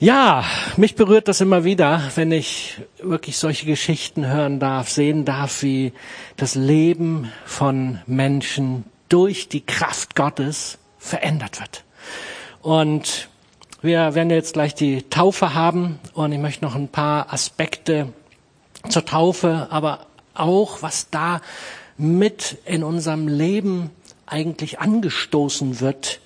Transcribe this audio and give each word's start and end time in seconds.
Ja, 0.00 0.44
mich 0.76 0.94
berührt 0.94 1.26
das 1.26 1.40
immer 1.40 1.64
wieder, 1.64 2.00
wenn 2.14 2.30
ich 2.30 2.76
wirklich 3.02 3.36
solche 3.36 3.66
Geschichten 3.66 4.28
hören 4.28 4.60
darf, 4.60 4.88
sehen 4.90 5.24
darf, 5.24 5.64
wie 5.64 5.92
das 6.36 6.54
Leben 6.54 7.32
von 7.44 7.98
Menschen 8.06 8.84
durch 9.08 9.48
die 9.48 9.66
Kraft 9.66 10.14
Gottes 10.14 10.78
verändert 10.98 11.58
wird. 11.58 11.82
Und 12.62 13.28
wir 13.82 14.14
werden 14.14 14.30
jetzt 14.30 14.52
gleich 14.52 14.72
die 14.72 15.02
Taufe 15.02 15.54
haben 15.54 15.98
und 16.12 16.30
ich 16.30 16.38
möchte 16.38 16.64
noch 16.64 16.76
ein 16.76 16.86
paar 16.86 17.32
Aspekte 17.32 18.12
zur 18.88 19.04
Taufe, 19.04 19.66
aber 19.70 20.06
auch 20.32 20.80
was 20.80 21.10
da 21.10 21.40
mit 21.96 22.58
in 22.66 22.84
unserem 22.84 23.26
Leben 23.26 23.90
eigentlich 24.26 24.78
angestoßen 24.78 25.80
wird, 25.80 26.20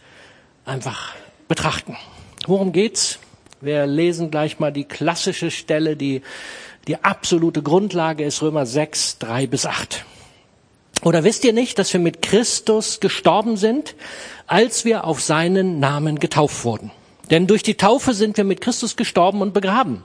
einfach 0.66 1.14
betrachten. 1.48 1.96
Worum 2.46 2.72
geht's? 2.72 3.18
Wir 3.62 3.86
lesen 3.86 4.32
gleich 4.32 4.58
mal 4.58 4.72
die 4.72 4.82
klassische 4.82 5.52
Stelle, 5.52 5.96
die 5.96 6.22
die 6.88 7.04
absolute 7.04 7.62
Grundlage 7.62 8.24
ist 8.24 8.42
Römer 8.42 8.66
6, 8.66 9.18
3 9.18 9.46
bis 9.46 9.66
8. 9.66 10.04
Oder 11.04 11.22
wisst 11.22 11.44
ihr 11.44 11.52
nicht, 11.52 11.78
dass 11.78 11.92
wir 11.92 12.00
mit 12.00 12.22
Christus 12.22 12.98
gestorben 12.98 13.56
sind, 13.56 13.94
als 14.48 14.84
wir 14.84 15.04
auf 15.04 15.20
seinen 15.20 15.78
Namen 15.78 16.18
getauft 16.18 16.64
wurden? 16.64 16.90
Denn 17.30 17.46
durch 17.46 17.62
die 17.62 17.76
Taufe 17.76 18.14
sind 18.14 18.36
wir 18.36 18.42
mit 18.42 18.60
Christus 18.60 18.96
gestorben 18.96 19.42
und 19.42 19.54
begraben. 19.54 20.02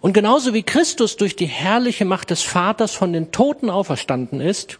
Und 0.00 0.12
genauso 0.12 0.54
wie 0.54 0.62
Christus 0.62 1.16
durch 1.16 1.34
die 1.34 1.46
herrliche 1.46 2.04
Macht 2.04 2.30
des 2.30 2.42
Vaters 2.42 2.94
von 2.94 3.12
den 3.12 3.32
Toten 3.32 3.70
auferstanden 3.70 4.40
ist, 4.40 4.78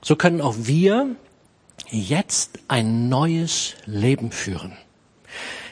so 0.00 0.16
können 0.16 0.40
auch 0.40 0.54
wir 0.56 1.10
jetzt 1.90 2.58
ein 2.68 3.10
neues 3.10 3.74
Leben 3.84 4.30
führen. 4.32 4.78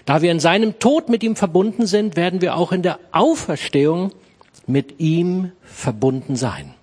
Da 0.07 0.23
wir 0.23 0.31
in 0.31 0.41
seinem 0.41 0.79
Tod 0.79 1.09
mit 1.09 1.23
ihm 1.25 1.37
verbunden 1.37 1.87
sind, 1.87 2.17
werden 2.17 2.41
wir 2.41 2.57
auch 2.57 2.73
in 2.73 2.83
der 2.83 2.99
Auferstehung 3.11 4.13
mit 4.67 5.01
ihm 5.01 5.53
verbunden 5.63 6.37
sein. 6.37 6.75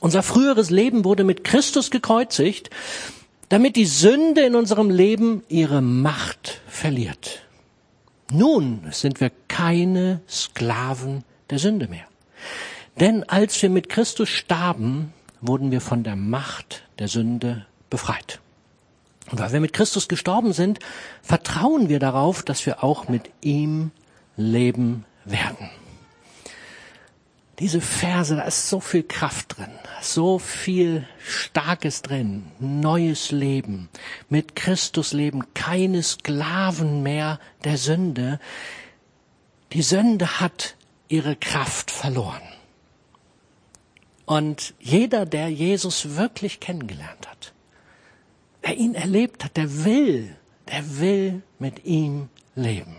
Unser 0.00 0.22
früheres 0.22 0.70
Leben 0.70 1.04
wurde 1.04 1.24
mit 1.24 1.44
Christus 1.44 1.90
gekreuzigt, 1.90 2.70
damit 3.48 3.76
die 3.76 3.86
Sünde 3.86 4.42
in 4.42 4.56
unserem 4.56 4.90
Leben 4.90 5.44
ihre 5.48 5.80
Macht 5.80 6.60
verliert. 6.66 7.42
Nun 8.32 8.80
sind 8.90 9.20
wir 9.20 9.30
keine 9.48 10.20
Sklaven 10.28 11.24
der 11.50 11.60
Sünde 11.60 11.86
mehr. 11.88 12.04
Denn 12.98 13.22
als 13.24 13.60
wir 13.62 13.70
mit 13.70 13.88
Christus 13.88 14.28
starben, 14.28 15.12
wurden 15.40 15.70
wir 15.70 15.80
von 15.80 16.02
der 16.02 16.16
Macht 16.16 16.82
der 16.98 17.08
Sünde 17.08 17.66
befreit. 17.88 18.40
Und 19.34 19.40
weil 19.40 19.52
wir 19.52 19.58
mit 19.58 19.72
Christus 19.72 20.06
gestorben 20.06 20.52
sind, 20.52 20.78
vertrauen 21.20 21.88
wir 21.88 21.98
darauf, 21.98 22.44
dass 22.44 22.64
wir 22.66 22.84
auch 22.84 23.08
mit 23.08 23.32
ihm 23.40 23.90
leben 24.36 25.04
werden. 25.24 25.70
Diese 27.58 27.80
Verse, 27.80 28.36
da 28.36 28.42
ist 28.42 28.68
so 28.68 28.78
viel 28.78 29.02
Kraft 29.02 29.56
drin, 29.58 29.72
so 30.00 30.38
viel 30.38 31.08
Starkes 31.18 32.02
drin, 32.02 32.44
neues 32.60 33.32
Leben, 33.32 33.88
mit 34.28 34.54
Christus 34.54 35.12
leben, 35.12 35.52
keine 35.52 36.04
Sklaven 36.04 37.02
mehr 37.02 37.40
der 37.64 37.76
Sünde. 37.76 38.38
Die 39.72 39.82
Sünde 39.82 40.38
hat 40.38 40.76
ihre 41.08 41.34
Kraft 41.34 41.90
verloren. 41.90 42.40
Und 44.26 44.74
jeder, 44.78 45.26
der 45.26 45.48
Jesus 45.48 46.14
wirklich 46.14 46.60
kennengelernt 46.60 47.28
hat, 47.28 47.53
der 48.64 48.76
ihn 48.76 48.94
erlebt 48.94 49.44
hat, 49.44 49.56
der 49.56 49.84
will, 49.84 50.36
der 50.68 50.98
will 50.98 51.42
mit 51.58 51.84
ihm 51.84 52.28
leben. 52.54 52.96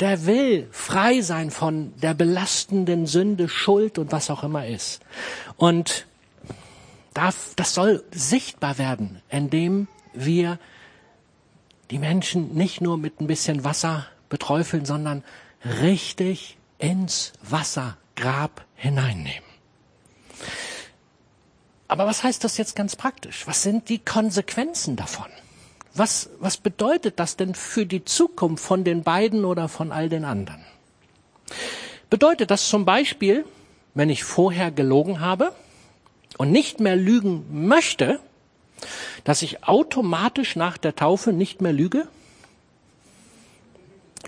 Der 0.00 0.26
will 0.26 0.68
frei 0.70 1.20
sein 1.20 1.50
von 1.50 1.94
der 2.00 2.14
belastenden 2.14 3.06
Sünde, 3.06 3.48
Schuld 3.48 3.98
und 3.98 4.12
was 4.12 4.30
auch 4.30 4.42
immer 4.42 4.66
ist. 4.66 5.00
Und 5.56 6.06
darf, 7.14 7.52
das 7.56 7.74
soll 7.74 8.02
sichtbar 8.10 8.78
werden, 8.78 9.20
indem 9.28 9.88
wir 10.12 10.58
die 11.90 11.98
Menschen 11.98 12.54
nicht 12.54 12.80
nur 12.80 12.98
mit 12.98 13.20
ein 13.20 13.26
bisschen 13.26 13.64
Wasser 13.64 14.06
beträufeln, 14.28 14.84
sondern 14.84 15.22
richtig 15.82 16.56
ins 16.78 17.32
Wassergrab 17.42 18.64
hineinnehmen. 18.74 19.51
Aber 21.92 22.06
was 22.06 22.24
heißt 22.24 22.42
das 22.42 22.56
jetzt 22.56 22.74
ganz 22.74 22.96
praktisch? 22.96 23.46
Was 23.46 23.62
sind 23.62 23.90
die 23.90 23.98
Konsequenzen 23.98 24.96
davon? 24.96 25.26
Was, 25.92 26.30
was 26.40 26.56
bedeutet 26.56 27.20
das 27.20 27.36
denn 27.36 27.54
für 27.54 27.84
die 27.84 28.02
Zukunft 28.02 28.64
von 28.64 28.82
den 28.82 29.02
beiden 29.02 29.44
oder 29.44 29.68
von 29.68 29.92
all 29.92 30.08
den 30.08 30.24
anderen? 30.24 30.64
Bedeutet 32.08 32.50
das 32.50 32.66
zum 32.66 32.86
Beispiel, 32.86 33.44
wenn 33.92 34.08
ich 34.08 34.24
vorher 34.24 34.70
gelogen 34.70 35.20
habe 35.20 35.52
und 36.38 36.50
nicht 36.50 36.80
mehr 36.80 36.96
lügen 36.96 37.44
möchte, 37.68 38.20
dass 39.24 39.42
ich 39.42 39.64
automatisch 39.64 40.56
nach 40.56 40.78
der 40.78 40.96
Taufe 40.96 41.34
nicht 41.34 41.60
mehr 41.60 41.74
lüge? 41.74 42.08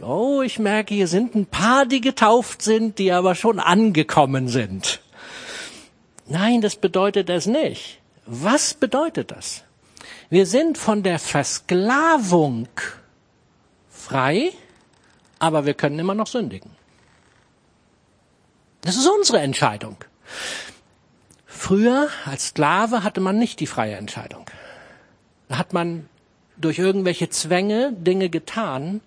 Oh, 0.03 0.43
ich 0.43 0.59
merke, 0.59 0.93
hier 0.93 1.09
sind 1.09 1.35
ein 1.35 1.47
paar, 1.47 1.87
die 1.87 2.03
getauft 2.03 2.61
sind, 2.61 2.99
die 2.99 3.11
aber 3.11 3.35
schon 3.35 3.59
angekommen 3.59 4.49
sind. 4.49 5.01
Nein, 6.27 6.61
das 6.61 6.77
bedeutet 6.77 7.29
es 7.29 7.47
nicht. 7.47 8.01
Was 8.27 8.75
bedeutet 8.75 9.31
das? 9.31 9.65
Wir 10.31 10.47
sind 10.47 10.79
von 10.79 11.03
der 11.03 11.19
Versklavung 11.19 12.69
frei, 13.91 14.53
aber 15.39 15.67
wir 15.67 15.75
können 15.75 15.99
immer 15.99 16.15
noch 16.15 16.27
sündigen. 16.27 16.71
Das 18.81 18.97
ist 18.97 19.07
unsere 19.07 19.41
Entscheidung. 19.41 19.97
Früher 21.47 22.09
als 22.27 22.49
Sklave 22.49 23.03
hatte 23.03 23.21
man 23.21 23.39
nicht 23.39 23.61
die 23.61 23.67
freie 23.67 23.97
Entscheidung. 23.97 24.47
Da 25.49 25.59
hat 25.59 25.73
man 25.73 26.09
durch 26.57 26.79
irgendwelche 26.79 27.29
Zwänge 27.31 27.93
Dinge 27.93 28.29
getan, 28.29 29.01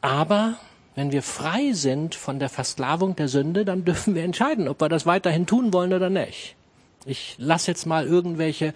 aber 0.00 0.58
wenn 0.94 1.12
wir 1.12 1.22
frei 1.22 1.72
sind 1.72 2.14
von 2.14 2.38
der 2.38 2.48
Versklavung 2.48 3.16
der 3.16 3.28
Sünde, 3.28 3.64
dann 3.64 3.84
dürfen 3.84 4.14
wir 4.14 4.22
entscheiden, 4.22 4.68
ob 4.68 4.80
wir 4.80 4.88
das 4.88 5.06
weiterhin 5.06 5.46
tun 5.46 5.72
wollen 5.72 5.92
oder 5.92 6.10
nicht. 6.10 6.56
Ich 7.04 7.34
lasse 7.38 7.70
jetzt 7.70 7.86
mal 7.86 8.06
irgendwelche 8.06 8.74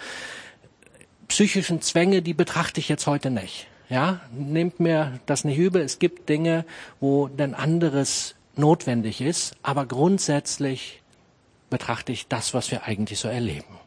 psychischen 1.28 1.80
Zwänge, 1.80 2.22
die 2.22 2.34
betrachte 2.34 2.80
ich 2.80 2.88
jetzt 2.88 3.06
heute 3.06 3.30
nicht. 3.30 3.66
Ja, 3.88 4.20
nehmt 4.32 4.80
mir 4.80 5.18
das 5.26 5.44
nicht 5.44 5.56
übel. 5.56 5.80
Es 5.80 5.98
gibt 5.98 6.28
Dinge, 6.28 6.64
wo 7.00 7.28
denn 7.28 7.54
anderes 7.54 8.34
notwendig 8.56 9.20
ist, 9.20 9.54
aber 9.62 9.86
grundsätzlich 9.86 11.00
betrachte 11.70 12.12
ich 12.12 12.28
das, 12.28 12.52
was 12.52 12.70
wir 12.70 12.84
eigentlich 12.84 13.18
so 13.18 13.28
erleben. 13.28 13.78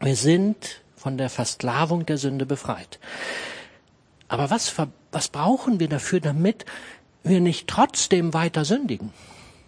Wir 0.00 0.16
sind 0.16 0.82
von 0.96 1.16
der 1.16 1.30
Versklavung 1.30 2.04
der 2.04 2.18
Sünde 2.18 2.44
befreit. 2.44 2.98
Aber 4.28 4.50
was, 4.50 4.74
was 5.12 5.28
brauchen 5.28 5.80
wir 5.80 5.88
dafür, 5.88 6.20
damit 6.20 6.64
wir 7.24 7.40
nicht 7.40 7.66
trotzdem 7.68 8.34
weiter 8.34 8.64
sündigen. 8.64 9.12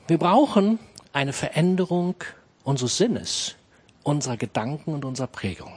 Wir 0.07 0.19
brauchen 0.19 0.79
eine 1.13 1.33
Veränderung 1.33 2.15
unseres 2.63 2.99
Sinnes, 2.99 3.57
unserer 4.03 4.37
Gedanken 4.37 4.95
und 4.95 5.05
unserer 5.05 5.27
Prägung. 5.27 5.73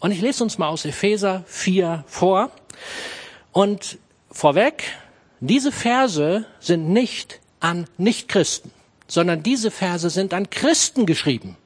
Und 0.00 0.12
ich 0.12 0.20
lese 0.20 0.44
uns 0.44 0.58
mal 0.58 0.68
aus 0.68 0.84
Epheser 0.84 1.44
4 1.46 2.04
vor. 2.06 2.50
Und 3.52 3.98
vorweg, 4.30 4.84
diese 5.40 5.72
Verse 5.72 6.46
sind 6.60 6.88
nicht 6.90 7.40
an 7.60 7.86
Nichtchristen, 7.98 8.70
sondern 9.08 9.42
diese 9.42 9.70
Verse 9.70 10.08
sind 10.10 10.32
an 10.32 10.48
Christen 10.50 11.06
geschrieben. 11.06 11.56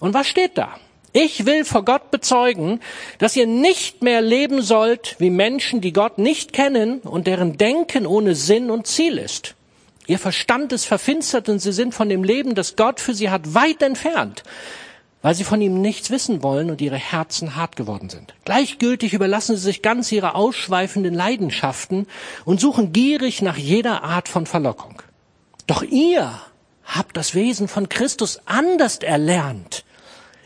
Und 0.00 0.14
was 0.14 0.26
steht 0.26 0.56
da? 0.56 0.78
Ich 1.12 1.44
will 1.44 1.64
vor 1.64 1.84
Gott 1.84 2.12
bezeugen, 2.12 2.80
dass 3.18 3.34
ihr 3.34 3.46
nicht 3.46 4.02
mehr 4.02 4.20
leben 4.20 4.62
sollt 4.62 5.16
wie 5.18 5.30
Menschen, 5.30 5.80
die 5.80 5.92
Gott 5.92 6.18
nicht 6.18 6.52
kennen 6.52 7.00
und 7.00 7.26
deren 7.26 7.58
Denken 7.58 8.06
ohne 8.06 8.36
Sinn 8.36 8.70
und 8.70 8.86
Ziel 8.86 9.18
ist. 9.18 9.56
Ihr 10.06 10.20
Verstand 10.20 10.72
ist 10.72 10.84
verfinstert 10.84 11.48
und 11.48 11.58
sie 11.58 11.72
sind 11.72 11.94
von 11.94 12.08
dem 12.08 12.22
Leben, 12.22 12.54
das 12.54 12.76
Gott 12.76 13.00
für 13.00 13.14
sie 13.14 13.28
hat, 13.28 13.54
weit 13.54 13.82
entfernt, 13.82 14.44
weil 15.20 15.34
sie 15.34 15.42
von 15.44 15.60
ihm 15.60 15.80
nichts 15.80 16.10
wissen 16.10 16.44
wollen 16.44 16.70
und 16.70 16.80
ihre 16.80 16.96
Herzen 16.96 17.56
hart 17.56 17.74
geworden 17.74 18.08
sind. 18.08 18.34
Gleichgültig 18.44 19.12
überlassen 19.12 19.56
sie 19.56 19.62
sich 19.62 19.82
ganz 19.82 20.12
ihre 20.12 20.36
ausschweifenden 20.36 21.14
Leidenschaften 21.14 22.06
und 22.44 22.60
suchen 22.60 22.92
gierig 22.92 23.42
nach 23.42 23.56
jeder 23.56 24.04
Art 24.04 24.28
von 24.28 24.46
Verlockung. 24.46 25.02
Doch 25.66 25.82
ihr 25.82 26.40
habt 26.84 27.16
das 27.16 27.34
Wesen 27.34 27.66
von 27.66 27.88
Christus 27.88 28.40
anders 28.46 28.98
erlernt 28.98 29.84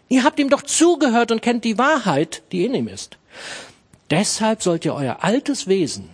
Ihr 0.09 0.25
habt 0.25 0.39
ihm 0.39 0.51
doch 0.51 0.63
zugehört 0.63 1.33
und 1.33 1.43
kennt 1.43 1.65
die 1.65 1.79
Wahrheit, 1.79 2.43
die 2.53 2.65
in 2.65 2.75
ihm 2.75 2.89
ist. 2.89 3.19
Deshalb 4.11 4.63
sollt 4.63 4.85
ihr 4.85 4.95
euer 4.95 5.19
altes 5.23 5.67
Wesen 5.67 6.09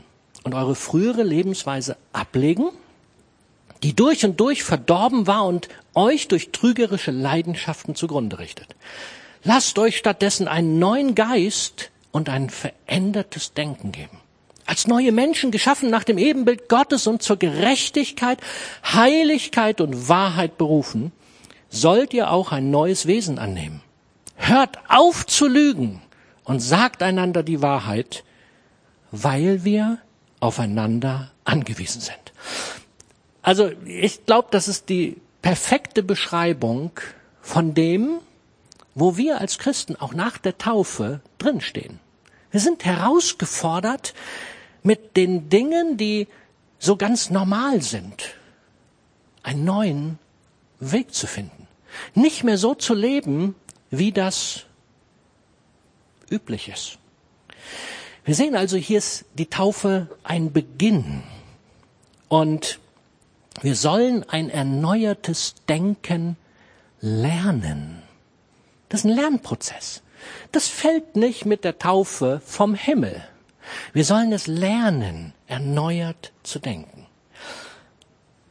und 0.44 0.54
eure 0.54 0.74
frühere 0.74 1.22
Lebensweise 1.22 1.96
ablegen, 2.12 2.70
die 3.82 3.94
durch 3.94 4.24
und 4.24 4.38
durch 4.38 4.62
verdorben 4.62 5.26
war 5.26 5.44
und 5.44 5.68
euch 5.94 6.28
durch 6.28 6.50
trügerische 6.50 7.10
Leidenschaften 7.10 7.94
zugrunde 7.94 8.38
richtet. 8.38 8.76
Lasst 9.42 9.78
euch 9.78 9.96
stattdessen 9.96 10.48
einen 10.48 10.78
neuen 10.78 11.14
Geist 11.14 11.90
und 12.12 12.28
ein 12.28 12.50
verändertes 12.50 13.54
Denken 13.54 13.92
geben. 13.92 14.20
als 14.70 14.86
neue 14.86 15.10
Menschen 15.10 15.50
geschaffen 15.50 15.90
nach 15.90 16.04
dem 16.04 16.16
Ebenbild 16.16 16.68
Gottes 16.68 17.08
und 17.08 17.22
zur 17.22 17.36
Gerechtigkeit, 17.36 18.38
Heiligkeit 18.84 19.80
und 19.80 20.08
Wahrheit 20.08 20.58
berufen, 20.58 21.10
sollt 21.70 22.12
ihr 22.12 22.30
auch 22.30 22.52
ein 22.52 22.70
neues 22.70 23.06
Wesen 23.06 23.38
annehmen. 23.38 23.82
Hört 24.36 24.78
auf 24.88 25.26
zu 25.26 25.46
lügen 25.46 26.02
und 26.44 26.60
sagt 26.60 27.02
einander 27.02 27.42
die 27.42 27.62
Wahrheit, 27.62 28.24
weil 29.12 29.64
wir 29.64 29.98
aufeinander 30.40 31.30
angewiesen 31.44 32.00
sind. 32.00 32.32
Also 33.42 33.70
ich 33.86 34.26
glaube, 34.26 34.48
das 34.50 34.68
ist 34.68 34.88
die 34.88 35.16
perfekte 35.42 36.02
Beschreibung 36.02 36.90
von 37.40 37.74
dem, 37.74 38.18
wo 38.94 39.16
wir 39.16 39.40
als 39.40 39.58
Christen 39.58 39.96
auch 39.96 40.12
nach 40.12 40.38
der 40.38 40.58
Taufe 40.58 41.20
drinstehen. 41.38 42.00
Wir 42.50 42.60
sind 42.60 42.84
herausgefordert 42.84 44.12
mit 44.82 45.16
den 45.16 45.48
Dingen, 45.48 45.96
die 45.96 46.26
so 46.78 46.96
ganz 46.96 47.30
normal 47.30 47.82
sind, 47.82 48.34
einen 49.42 49.64
neuen 49.64 50.18
Weg 50.80 51.14
zu 51.14 51.26
finden. 51.26 51.68
Nicht 52.14 52.44
mehr 52.44 52.58
so 52.58 52.74
zu 52.74 52.94
leben, 52.94 53.54
wie 53.90 54.12
das 54.12 54.64
üblich 56.30 56.68
ist. 56.68 56.98
Wir 58.24 58.34
sehen 58.34 58.54
also, 58.54 58.76
hier 58.76 58.98
ist 58.98 59.24
die 59.34 59.46
Taufe 59.46 60.08
ein 60.22 60.52
Beginn. 60.52 61.22
Und 62.28 62.78
wir 63.60 63.74
sollen 63.74 64.28
ein 64.28 64.50
erneuertes 64.50 65.54
Denken 65.68 66.36
lernen. 67.00 68.02
Das 68.88 69.00
ist 69.00 69.06
ein 69.06 69.16
Lernprozess. 69.16 70.02
Das 70.52 70.68
fällt 70.68 71.16
nicht 71.16 71.46
mit 71.46 71.64
der 71.64 71.78
Taufe 71.78 72.40
vom 72.44 72.74
Himmel. 72.74 73.24
Wir 73.92 74.04
sollen 74.04 74.32
es 74.32 74.46
lernen, 74.46 75.32
erneuert 75.46 76.32
zu 76.42 76.58
denken. 76.58 76.99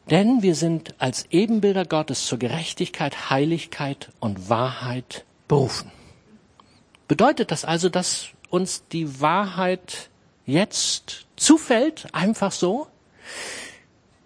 Denn 0.09 0.41
wir 0.41 0.55
sind 0.55 0.95
als 0.97 1.25
Ebenbilder 1.29 1.85
Gottes 1.85 2.25
zur 2.25 2.39
Gerechtigkeit, 2.39 3.29
Heiligkeit 3.29 4.09
und 4.19 4.49
Wahrheit 4.49 5.25
berufen. 5.47 5.91
Bedeutet 7.07 7.51
das 7.51 7.63
also, 7.63 7.89
dass 7.89 8.29
uns 8.49 8.87
die 8.87 9.21
Wahrheit 9.21 10.09
jetzt 10.45 11.27
zufällt, 11.35 12.07
einfach 12.13 12.51
so? 12.51 12.87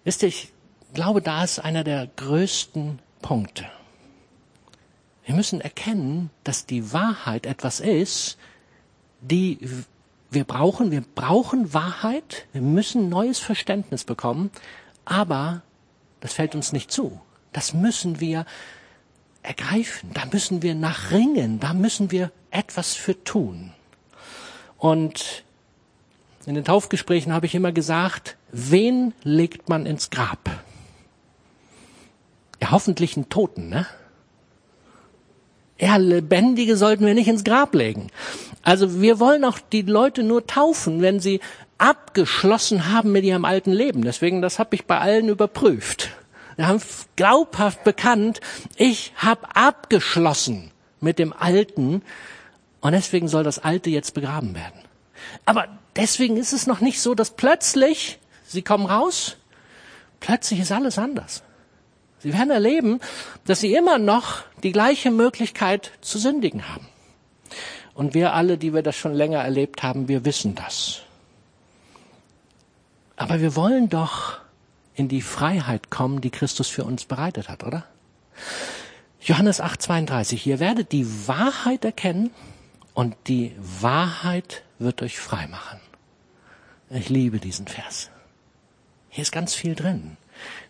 Wisst 0.04 0.22
ihr, 0.22 0.28
ich 0.28 0.52
glaube, 0.94 1.20
da 1.20 1.44
ist 1.44 1.58
einer 1.58 1.84
der 1.84 2.08
größten 2.16 3.00
Punkte. 3.20 3.66
Wir 5.26 5.34
müssen 5.34 5.60
erkennen, 5.60 6.30
dass 6.44 6.66
die 6.66 6.92
Wahrheit 6.92 7.46
etwas 7.46 7.80
ist, 7.80 8.38
die 9.20 9.58
wir 10.30 10.44
brauchen. 10.44 10.90
Wir 10.90 11.02
brauchen 11.02 11.72
Wahrheit. 11.72 12.46
Wir 12.52 12.60
müssen 12.60 13.08
neues 13.08 13.38
Verständnis 13.38 14.04
bekommen. 14.04 14.50
Aber 15.04 15.62
das 16.24 16.32
fällt 16.32 16.54
uns 16.54 16.72
nicht 16.72 16.90
zu. 16.90 17.20
Das 17.52 17.74
müssen 17.74 18.18
wir 18.18 18.46
ergreifen. 19.42 20.08
Da 20.14 20.22
müssen 20.32 20.62
wir 20.62 20.74
nachringen. 20.74 21.60
Da 21.60 21.74
müssen 21.74 22.10
wir 22.10 22.32
etwas 22.50 22.94
für 22.94 23.22
tun. 23.24 23.74
Und 24.78 25.44
in 26.46 26.54
den 26.54 26.64
Taufgesprächen 26.64 27.34
habe 27.34 27.44
ich 27.44 27.54
immer 27.54 27.72
gesagt, 27.72 28.38
wen 28.50 29.12
legt 29.22 29.68
man 29.68 29.84
ins 29.84 30.08
Grab? 30.08 30.48
Ja, 32.58 32.70
hoffentlich 32.70 33.18
einen 33.18 33.28
Toten, 33.28 33.68
ne? 33.68 33.86
Ja, 35.78 35.98
Lebendige 35.98 36.78
sollten 36.78 37.04
wir 37.04 37.12
nicht 37.12 37.28
ins 37.28 37.44
Grab 37.44 37.74
legen. 37.74 38.06
Also 38.62 39.02
wir 39.02 39.20
wollen 39.20 39.44
auch 39.44 39.58
die 39.58 39.82
Leute 39.82 40.22
nur 40.22 40.46
taufen, 40.46 41.02
wenn 41.02 41.20
sie 41.20 41.40
abgeschlossen 41.78 42.92
haben 42.92 43.12
mit 43.12 43.24
ihrem 43.24 43.44
alten 43.44 43.72
Leben. 43.72 44.02
Deswegen, 44.02 44.42
das 44.42 44.58
habe 44.58 44.74
ich 44.74 44.86
bei 44.86 44.98
allen 44.98 45.28
überprüft. 45.28 46.10
Wir 46.56 46.68
haben 46.68 46.80
glaubhaft 47.16 47.84
bekannt, 47.84 48.40
ich 48.76 49.12
habe 49.16 49.56
abgeschlossen 49.56 50.70
mit 51.00 51.18
dem 51.18 51.32
Alten 51.32 52.02
und 52.80 52.92
deswegen 52.92 53.28
soll 53.28 53.42
das 53.42 53.58
Alte 53.58 53.90
jetzt 53.90 54.14
begraben 54.14 54.54
werden. 54.54 54.80
Aber 55.44 55.66
deswegen 55.96 56.36
ist 56.36 56.52
es 56.52 56.66
noch 56.66 56.80
nicht 56.80 57.00
so, 57.00 57.14
dass 57.14 57.30
plötzlich, 57.30 58.18
sie 58.46 58.62
kommen 58.62 58.86
raus, 58.86 59.36
plötzlich 60.20 60.60
ist 60.60 60.70
alles 60.70 60.98
anders. 60.98 61.42
Sie 62.20 62.32
werden 62.32 62.50
erleben, 62.50 63.00
dass 63.46 63.60
sie 63.60 63.74
immer 63.74 63.98
noch 63.98 64.42
die 64.62 64.72
gleiche 64.72 65.10
Möglichkeit 65.10 65.90
zu 66.00 66.18
sündigen 66.18 66.68
haben. 66.68 66.86
Und 67.94 68.14
wir 68.14 68.32
alle, 68.32 68.58
die 68.58 68.72
wir 68.72 68.82
das 68.82 68.96
schon 68.96 69.12
länger 69.12 69.40
erlebt 69.40 69.82
haben, 69.82 70.08
wir 70.08 70.24
wissen 70.24 70.54
das. 70.54 71.02
Aber 73.16 73.40
wir 73.40 73.56
wollen 73.56 73.88
doch 73.88 74.40
in 74.94 75.08
die 75.08 75.22
Freiheit 75.22 75.90
kommen, 75.90 76.20
die 76.20 76.30
Christus 76.30 76.68
für 76.68 76.84
uns 76.84 77.04
bereitet 77.04 77.48
hat, 77.48 77.64
oder? 77.64 77.84
Johannes 79.20 79.60
8, 79.60 79.80
32. 79.80 80.46
Ihr 80.46 80.60
werdet 80.60 80.92
die 80.92 81.06
Wahrheit 81.26 81.84
erkennen 81.84 82.30
und 82.92 83.16
die 83.26 83.52
Wahrheit 83.58 84.62
wird 84.78 85.02
euch 85.02 85.18
frei 85.18 85.46
machen. 85.46 85.80
Ich 86.90 87.08
liebe 87.08 87.38
diesen 87.38 87.66
Vers. 87.66 88.10
Hier 89.08 89.22
ist 89.22 89.32
ganz 89.32 89.54
viel 89.54 89.74
drin. 89.74 90.16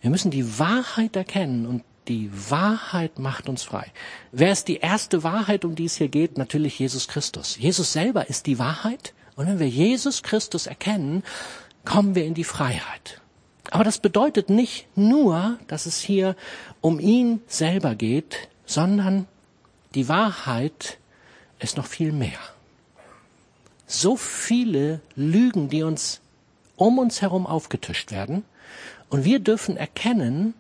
Wir 0.01 0.11
müssen 0.11 0.31
die 0.31 0.59
Wahrheit 0.59 1.17
erkennen 1.17 1.67
und 1.67 1.83
die 2.09 2.31
Wahrheit 2.51 3.19
macht 3.19 3.49
uns 3.49 3.63
frei. 3.63 3.91
Wer 4.31 4.53
ist 4.53 4.69
die 4.69 4.77
erste 4.77 5.23
Wahrheit, 5.23 5.65
um 5.65 5.75
die 5.75 5.87
es 5.87 5.97
hier 5.97 6.09
geht? 6.09 6.37
Natürlich 6.37 6.79
Jesus 6.79 7.09
Christus. 7.09 7.57
Jesus 7.59 7.93
selber 7.93 8.29
ist 8.29 8.47
die 8.47 8.59
Wahrheit. 8.59 9.15
Und 9.37 9.47
wenn 9.47 9.59
wir 9.59 9.69
Jesus 9.69 10.23
Christus 10.23 10.67
erkennen, 10.67 11.25
kommen 11.85 12.15
wir 12.15 12.25
in 12.25 12.35
die 12.35 12.45
Freiheit. 12.45 13.21
Aber 13.71 13.85
das 13.85 13.99
bedeutet 13.99 14.51
nicht 14.51 14.87
nur, 14.97 15.59
dass 15.67 15.87
es 15.87 15.99
hier 16.01 16.37
um 16.81 17.01
ihn 17.01 17.41
selber 17.47 17.95
geht, 17.95 18.49
sondern 18.67 19.27
die 19.95 20.09
Wahrheit 20.09 20.99
ist 21.59 21.77
noch 21.77 21.87
viel 21.87 22.13
mehr. 22.13 22.39
So 23.87 24.17
viele 24.17 25.01
Lügen, 25.17 25.69
die 25.69 25.83
uns 25.83 26.21
um 26.77 26.99
uns 26.99 27.23
herum 27.23 27.47
aufgetischt 27.47 28.11
werden, 28.11 28.45
und 29.09 29.25
wir 29.25 29.39
dürfen 29.39 29.77
erkennen 29.77 30.55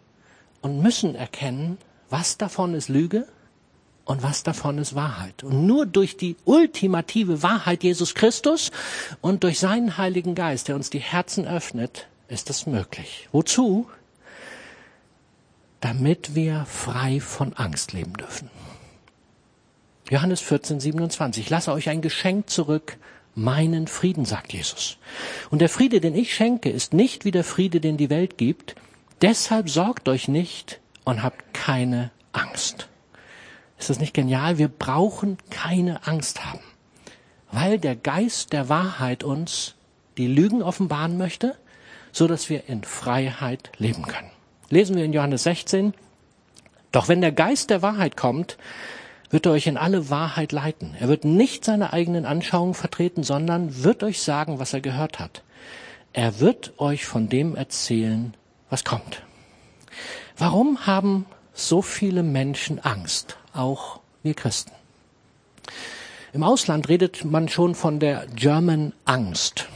und 0.60 0.80
müssen 0.80 1.14
erkennen, 1.14 1.78
was 2.10 2.38
davon 2.38 2.74
ist 2.74 2.88
Lüge 2.88 3.26
und 4.04 4.22
was 4.22 4.42
davon 4.42 4.78
ist 4.78 4.94
Wahrheit. 4.94 5.42
Und 5.44 5.66
nur 5.66 5.86
durch 5.86 6.16
die 6.16 6.36
ultimative 6.44 7.42
Wahrheit 7.42 7.82
Jesus 7.82 8.14
Christus 8.14 8.70
und 9.20 9.44
durch 9.44 9.58
seinen 9.58 9.96
Heiligen 9.96 10.34
Geist, 10.34 10.68
der 10.68 10.76
uns 10.76 10.90
die 10.90 10.98
Herzen 10.98 11.46
öffnet, 11.46 12.06
ist 12.28 12.50
das 12.50 12.66
möglich. 12.66 13.28
Wozu? 13.32 13.88
Damit 15.80 16.34
wir 16.34 16.64
frei 16.66 17.20
von 17.20 17.52
Angst 17.54 17.92
leben 17.92 18.14
dürfen. 18.14 18.50
Johannes 20.10 20.40
14, 20.40 20.80
27. 20.80 21.44
Ich 21.44 21.50
lasse 21.50 21.72
euch 21.72 21.88
ein 21.88 22.02
Geschenk 22.02 22.50
zurück, 22.50 22.98
meinen 23.34 23.86
Frieden, 23.86 24.24
sagt 24.24 24.52
Jesus. 24.52 24.98
Und 25.50 25.60
der 25.60 25.68
Friede, 25.68 26.00
den 26.00 26.14
ich 26.14 26.34
schenke, 26.34 26.70
ist 26.70 26.92
nicht 26.92 27.24
wie 27.24 27.30
der 27.30 27.44
Friede, 27.44 27.80
den 27.80 27.96
die 27.96 28.10
Welt 28.10 28.38
gibt. 28.38 28.76
Deshalb 29.22 29.70
sorgt 29.70 30.08
euch 30.08 30.28
nicht 30.28 30.80
und 31.04 31.22
habt 31.22 31.54
keine 31.54 32.10
Angst. 32.32 32.88
Ist 33.84 33.90
das 33.90 34.00
nicht 34.00 34.14
genial? 34.14 34.56
Wir 34.56 34.68
brauchen 34.68 35.36
keine 35.50 36.06
Angst 36.06 36.46
haben, 36.46 36.64
weil 37.52 37.78
der 37.78 37.94
Geist 37.94 38.54
der 38.54 38.70
Wahrheit 38.70 39.22
uns 39.22 39.74
die 40.16 40.26
Lügen 40.26 40.62
offenbaren 40.62 41.18
möchte, 41.18 41.54
so 42.10 42.26
dass 42.26 42.48
wir 42.48 42.66
in 42.66 42.82
Freiheit 42.82 43.70
leben 43.76 44.04
können. 44.04 44.30
Lesen 44.70 44.96
wir 44.96 45.04
in 45.04 45.12
Johannes 45.12 45.42
16. 45.42 45.92
Doch 46.92 47.08
wenn 47.08 47.20
der 47.20 47.32
Geist 47.32 47.68
der 47.68 47.82
Wahrheit 47.82 48.16
kommt, 48.16 48.56
wird 49.28 49.44
er 49.44 49.52
euch 49.52 49.66
in 49.66 49.76
alle 49.76 50.08
Wahrheit 50.08 50.52
leiten. 50.52 50.96
Er 50.98 51.08
wird 51.08 51.26
nicht 51.26 51.66
seine 51.66 51.92
eigenen 51.92 52.24
Anschauungen 52.24 52.72
vertreten, 52.72 53.22
sondern 53.22 53.84
wird 53.84 54.02
euch 54.02 54.22
sagen, 54.22 54.58
was 54.60 54.72
er 54.72 54.80
gehört 54.80 55.18
hat. 55.18 55.42
Er 56.14 56.40
wird 56.40 56.72
euch 56.78 57.04
von 57.04 57.28
dem 57.28 57.54
erzählen, 57.54 58.32
was 58.70 58.82
kommt. 58.82 59.20
Warum 60.38 60.86
haben 60.86 61.26
so 61.54 61.80
viele 61.80 62.22
Menschen 62.22 62.78
Angst, 62.80 63.38
auch 63.52 64.00
wir 64.22 64.34
Christen? 64.34 64.72
Im 66.32 66.42
Ausland 66.42 66.88
redet 66.88 67.24
man 67.24 67.48
schon 67.48 67.76
von 67.76 68.00
der 68.00 68.26
German 68.26 68.92
Angst. 69.04 69.68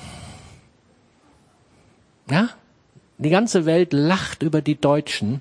Ja? 2.29 2.51
Die 3.19 3.31
ganze 3.31 3.65
Welt 3.65 3.93
lacht 3.93 4.43
über 4.43 4.61
die 4.61 4.81
Deutschen, 4.81 5.41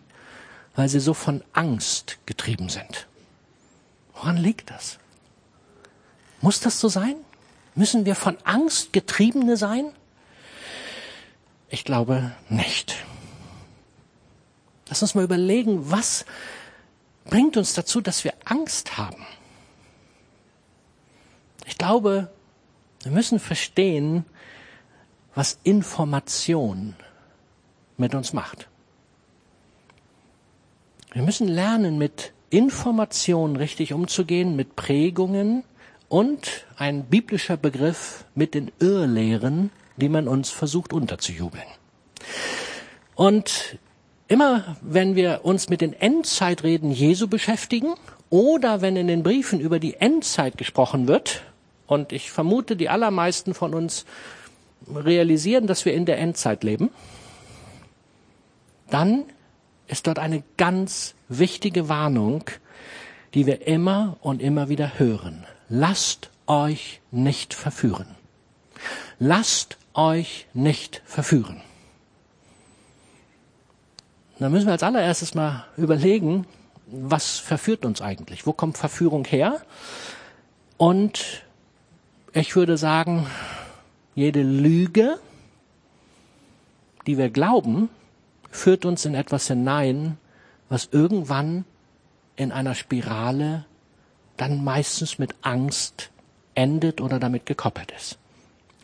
weil 0.75 0.89
sie 0.89 0.99
so 0.99 1.13
von 1.15 1.43
Angst 1.53 2.19
getrieben 2.27 2.69
sind. 2.69 3.07
Woran 4.13 4.37
liegt 4.37 4.69
das? 4.69 4.99
Muss 6.41 6.59
das 6.59 6.79
so 6.79 6.87
sein? 6.87 7.15
Müssen 7.73 8.05
wir 8.05 8.15
von 8.15 8.37
Angst 8.43 8.93
getriebene 8.93 9.57
sein? 9.57 9.91
Ich 11.69 11.83
glaube 11.83 12.31
nicht. 12.49 12.95
Lass 14.89 15.01
uns 15.01 15.15
mal 15.15 15.23
überlegen, 15.23 15.91
was 15.91 16.25
bringt 17.25 17.57
uns 17.57 17.73
dazu, 17.73 18.01
dass 18.01 18.23
wir 18.23 18.33
Angst 18.45 18.97
haben? 18.97 19.25
Ich 21.65 21.77
glaube, 21.77 22.31
wir 23.03 23.11
müssen 23.11 23.39
verstehen, 23.39 24.25
was 25.35 25.59
Information 25.63 26.95
mit 27.97 28.15
uns 28.15 28.33
macht. 28.33 28.67
Wir 31.11 31.21
müssen 31.21 31.47
lernen, 31.47 31.97
mit 31.97 32.33
Informationen 32.49 33.55
richtig 33.55 33.93
umzugehen, 33.93 34.55
mit 34.55 34.75
Prägungen 34.75 35.63
und 36.09 36.65
ein 36.77 37.05
biblischer 37.05 37.57
Begriff 37.57 38.25
mit 38.35 38.53
den 38.53 38.71
Irrlehren, 38.79 39.71
die 39.97 40.09
man 40.09 40.27
uns 40.27 40.49
versucht 40.49 40.93
unterzujubeln. 40.93 41.65
Und 43.15 43.77
immer 44.27 44.77
wenn 44.81 45.15
wir 45.15 45.41
uns 45.43 45.69
mit 45.69 45.81
den 45.81 45.93
Endzeitreden 45.93 46.91
Jesu 46.91 47.27
beschäftigen 47.27 47.93
oder 48.29 48.81
wenn 48.81 48.95
in 48.95 49.07
den 49.07 49.23
Briefen 49.23 49.59
über 49.59 49.79
die 49.79 49.95
Endzeit 49.95 50.57
gesprochen 50.57 51.07
wird, 51.07 51.43
und 51.87 52.11
ich 52.11 52.31
vermute, 52.31 52.75
die 52.75 52.89
allermeisten 52.89 53.53
von 53.53 53.73
uns 53.73 54.05
realisieren, 54.93 55.67
dass 55.67 55.85
wir 55.85 55.93
in 55.93 56.05
der 56.05 56.19
Endzeit 56.19 56.63
leben, 56.63 56.91
dann 58.89 59.23
ist 59.87 60.05
dort 60.07 60.19
eine 60.19 60.43
ganz 60.57 61.15
wichtige 61.29 61.89
Warnung, 61.89 62.43
die 63.33 63.45
wir 63.45 63.65
immer 63.67 64.17
und 64.21 64.41
immer 64.41 64.69
wieder 64.69 64.99
hören. 64.99 65.45
Lasst 65.69 66.29
euch 66.45 67.01
nicht 67.11 67.53
verführen. 67.53 68.07
Lasst 69.19 69.77
euch 69.93 70.47
nicht 70.53 71.01
verführen. 71.05 71.61
Da 74.39 74.49
müssen 74.49 74.67
wir 74.67 74.73
als 74.73 74.83
allererstes 74.83 75.33
mal 75.33 75.65
überlegen, 75.77 76.45
was 76.85 77.39
verführt 77.39 77.85
uns 77.85 78.01
eigentlich? 78.01 78.45
Wo 78.45 78.53
kommt 78.53 78.77
Verführung 78.77 79.25
her? 79.25 79.61
Und 80.77 81.43
ich 82.33 82.55
würde 82.55 82.77
sagen, 82.77 83.25
jede 84.13 84.43
Lüge, 84.43 85.19
die 87.07 87.17
wir 87.17 87.29
glauben, 87.29 87.89
führt 88.51 88.85
uns 88.85 89.05
in 89.05 89.15
etwas 89.15 89.47
hinein, 89.47 90.17
was 90.69 90.89
irgendwann 90.91 91.65
in 92.35 92.51
einer 92.51 92.75
Spirale 92.75 93.65
dann 94.37 94.63
meistens 94.63 95.17
mit 95.17 95.33
Angst 95.41 96.11
endet 96.53 97.01
oder 97.01 97.19
damit 97.19 97.47
gekoppelt 97.47 97.91
ist. 97.91 98.19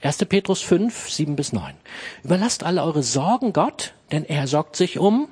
1. 0.02 0.18
Petrus 0.26 0.62
5, 0.62 1.10
7 1.10 1.36
bis 1.36 1.54
9. 1.54 1.76
Überlasst 2.24 2.64
alle 2.64 2.84
eure 2.84 3.04
Sorgen 3.04 3.54
Gott, 3.54 3.94
denn 4.12 4.26
er 4.26 4.48
sorgt 4.48 4.76
sich 4.76 4.98
um 4.98 5.28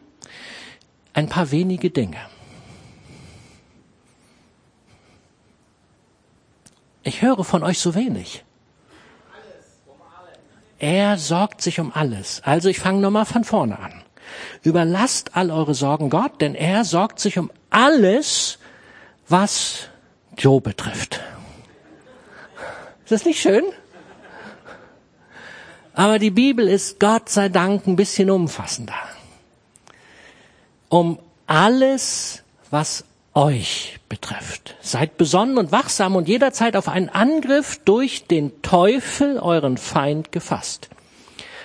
ein 1.14 1.30
paar 1.30 1.52
wenige 1.52 1.90
Dinge. 1.90 2.18
Ich 7.04 7.22
höre 7.22 7.44
von 7.44 7.64
euch 7.64 7.80
so 7.80 7.96
wenig. 7.96 8.44
Er 10.80 11.18
sorgt 11.18 11.62
sich 11.62 11.80
um 11.80 11.92
alles. 11.94 12.42
Also 12.44 12.70
ich 12.70 12.80
fange 12.80 13.02
nochmal 13.02 13.26
von 13.26 13.44
vorne 13.44 13.80
an. 13.80 14.04
Überlasst 14.64 15.36
all 15.36 15.52
eure 15.52 15.74
Sorgen 15.74 16.10
Gott, 16.10 16.42
denn 16.42 16.56
er 16.56 16.86
sorgt 16.86 17.20
sich 17.20 17.38
um 17.38 17.52
alles, 17.70 18.60
was 19.28 19.90
Joe 20.38 20.62
betrifft. 20.62 21.20
Ist 23.04 23.12
das 23.12 23.26
nicht 23.26 23.42
schön? 23.42 23.64
Aber 25.94 26.20
die 26.20 26.32
Bibel 26.32 26.68
ist 26.68 27.00
Gott 27.00 27.30
sei 27.30 27.50
Dank 27.50 27.86
ein 27.86 27.96
bisschen 27.96 28.30
umfassender. 28.30 28.96
Um 30.92 31.20
alles, 31.48 32.44
was 32.70 33.06
euch 33.34 33.98
betrifft. 34.10 34.76
Seid 34.82 35.16
besonnen 35.16 35.58
und 35.58 35.72
wachsam 35.72 36.18
und 36.18 36.28
jederzeit 36.28 36.76
auf 36.76 36.90
einen 36.90 37.08
Angriff 37.08 37.80
durch 37.86 38.28
den 38.28 38.62
Teufel, 38.62 39.40
euren 39.40 39.78
Feind, 39.78 40.34
gefasst. 40.34 40.90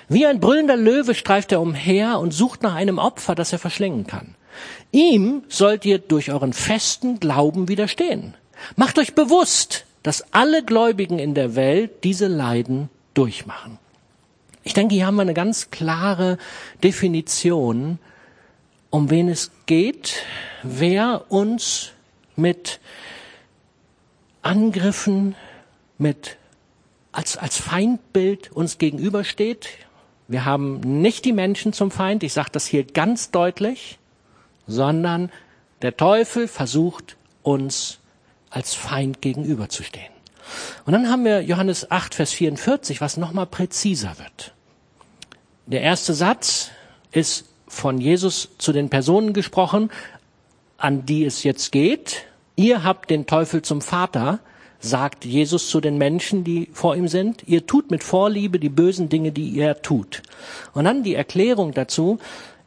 Wie 0.08 0.24
ein 0.26 0.38
brüllender 0.38 0.76
Löwe 0.76 1.16
streift 1.16 1.50
er 1.50 1.60
umher 1.60 2.20
und 2.20 2.30
sucht 2.30 2.62
nach 2.62 2.76
einem 2.76 2.98
Opfer, 2.98 3.34
das 3.34 3.52
er 3.52 3.58
verschlingen 3.58 4.06
kann. 4.06 4.36
Ihm 4.92 5.42
sollt 5.48 5.84
ihr 5.84 5.98
durch 5.98 6.30
euren 6.30 6.52
festen 6.52 7.18
Glauben 7.18 7.66
widerstehen. 7.66 8.34
Macht 8.76 8.96
euch 8.96 9.16
bewusst, 9.16 9.86
dass 10.04 10.32
alle 10.32 10.62
Gläubigen 10.62 11.18
in 11.18 11.34
der 11.34 11.56
Welt 11.56 12.04
diese 12.04 12.28
Leiden 12.28 12.90
durchmachen. 13.14 13.78
Ich 14.62 14.72
denke, 14.72 14.94
hier 14.94 15.06
haben 15.06 15.16
wir 15.16 15.22
eine 15.22 15.34
ganz 15.34 15.72
klare 15.72 16.38
Definition, 16.84 17.98
um 18.96 19.10
wen 19.10 19.28
es 19.28 19.50
geht, 19.66 20.22
wer 20.62 21.30
uns 21.30 21.92
mit 22.34 22.80
Angriffen, 24.40 25.34
mit 25.98 26.38
als, 27.12 27.36
als 27.36 27.58
Feindbild 27.58 28.52
uns 28.52 28.78
gegenübersteht. 28.78 29.68
Wir 30.28 30.46
haben 30.46 30.80
nicht 30.80 31.26
die 31.26 31.34
Menschen 31.34 31.74
zum 31.74 31.90
Feind, 31.90 32.22
ich 32.22 32.32
sage 32.32 32.48
das 32.52 32.66
hier 32.66 32.84
ganz 32.84 33.30
deutlich, 33.30 33.98
sondern 34.66 35.30
der 35.82 35.98
Teufel 35.98 36.48
versucht 36.48 37.18
uns 37.42 37.98
als 38.48 38.72
Feind 38.72 39.20
gegenüberzustehen. 39.20 40.12
Und 40.86 40.94
dann 40.94 41.10
haben 41.10 41.26
wir 41.26 41.42
Johannes 41.42 41.90
8, 41.90 42.14
Vers 42.14 42.32
44, 42.32 43.02
was 43.02 43.18
nochmal 43.18 43.46
präziser 43.46 44.16
wird. 44.18 44.54
Der 45.66 45.82
erste 45.82 46.14
Satz 46.14 46.70
ist 47.12 47.44
von 47.66 47.98
Jesus 47.98 48.48
zu 48.58 48.72
den 48.72 48.88
Personen 48.88 49.32
gesprochen, 49.32 49.90
an 50.78 51.06
die 51.06 51.24
es 51.24 51.42
jetzt 51.42 51.72
geht. 51.72 52.24
Ihr 52.54 52.84
habt 52.84 53.10
den 53.10 53.26
Teufel 53.26 53.62
zum 53.62 53.80
Vater, 53.80 54.40
sagt 54.78 55.24
Jesus 55.24 55.68
zu 55.68 55.80
den 55.80 55.98
Menschen, 55.98 56.44
die 56.44 56.68
vor 56.72 56.96
ihm 56.96 57.08
sind. 57.08 57.42
Ihr 57.46 57.66
tut 57.66 57.90
mit 57.90 58.04
Vorliebe 58.04 58.58
die 58.58 58.68
bösen 58.68 59.08
Dinge, 59.08 59.32
die 59.32 59.58
er 59.58 59.82
tut. 59.82 60.22
Und 60.74 60.84
dann 60.84 61.02
die 61.02 61.14
Erklärung 61.14 61.72
dazu. 61.72 62.18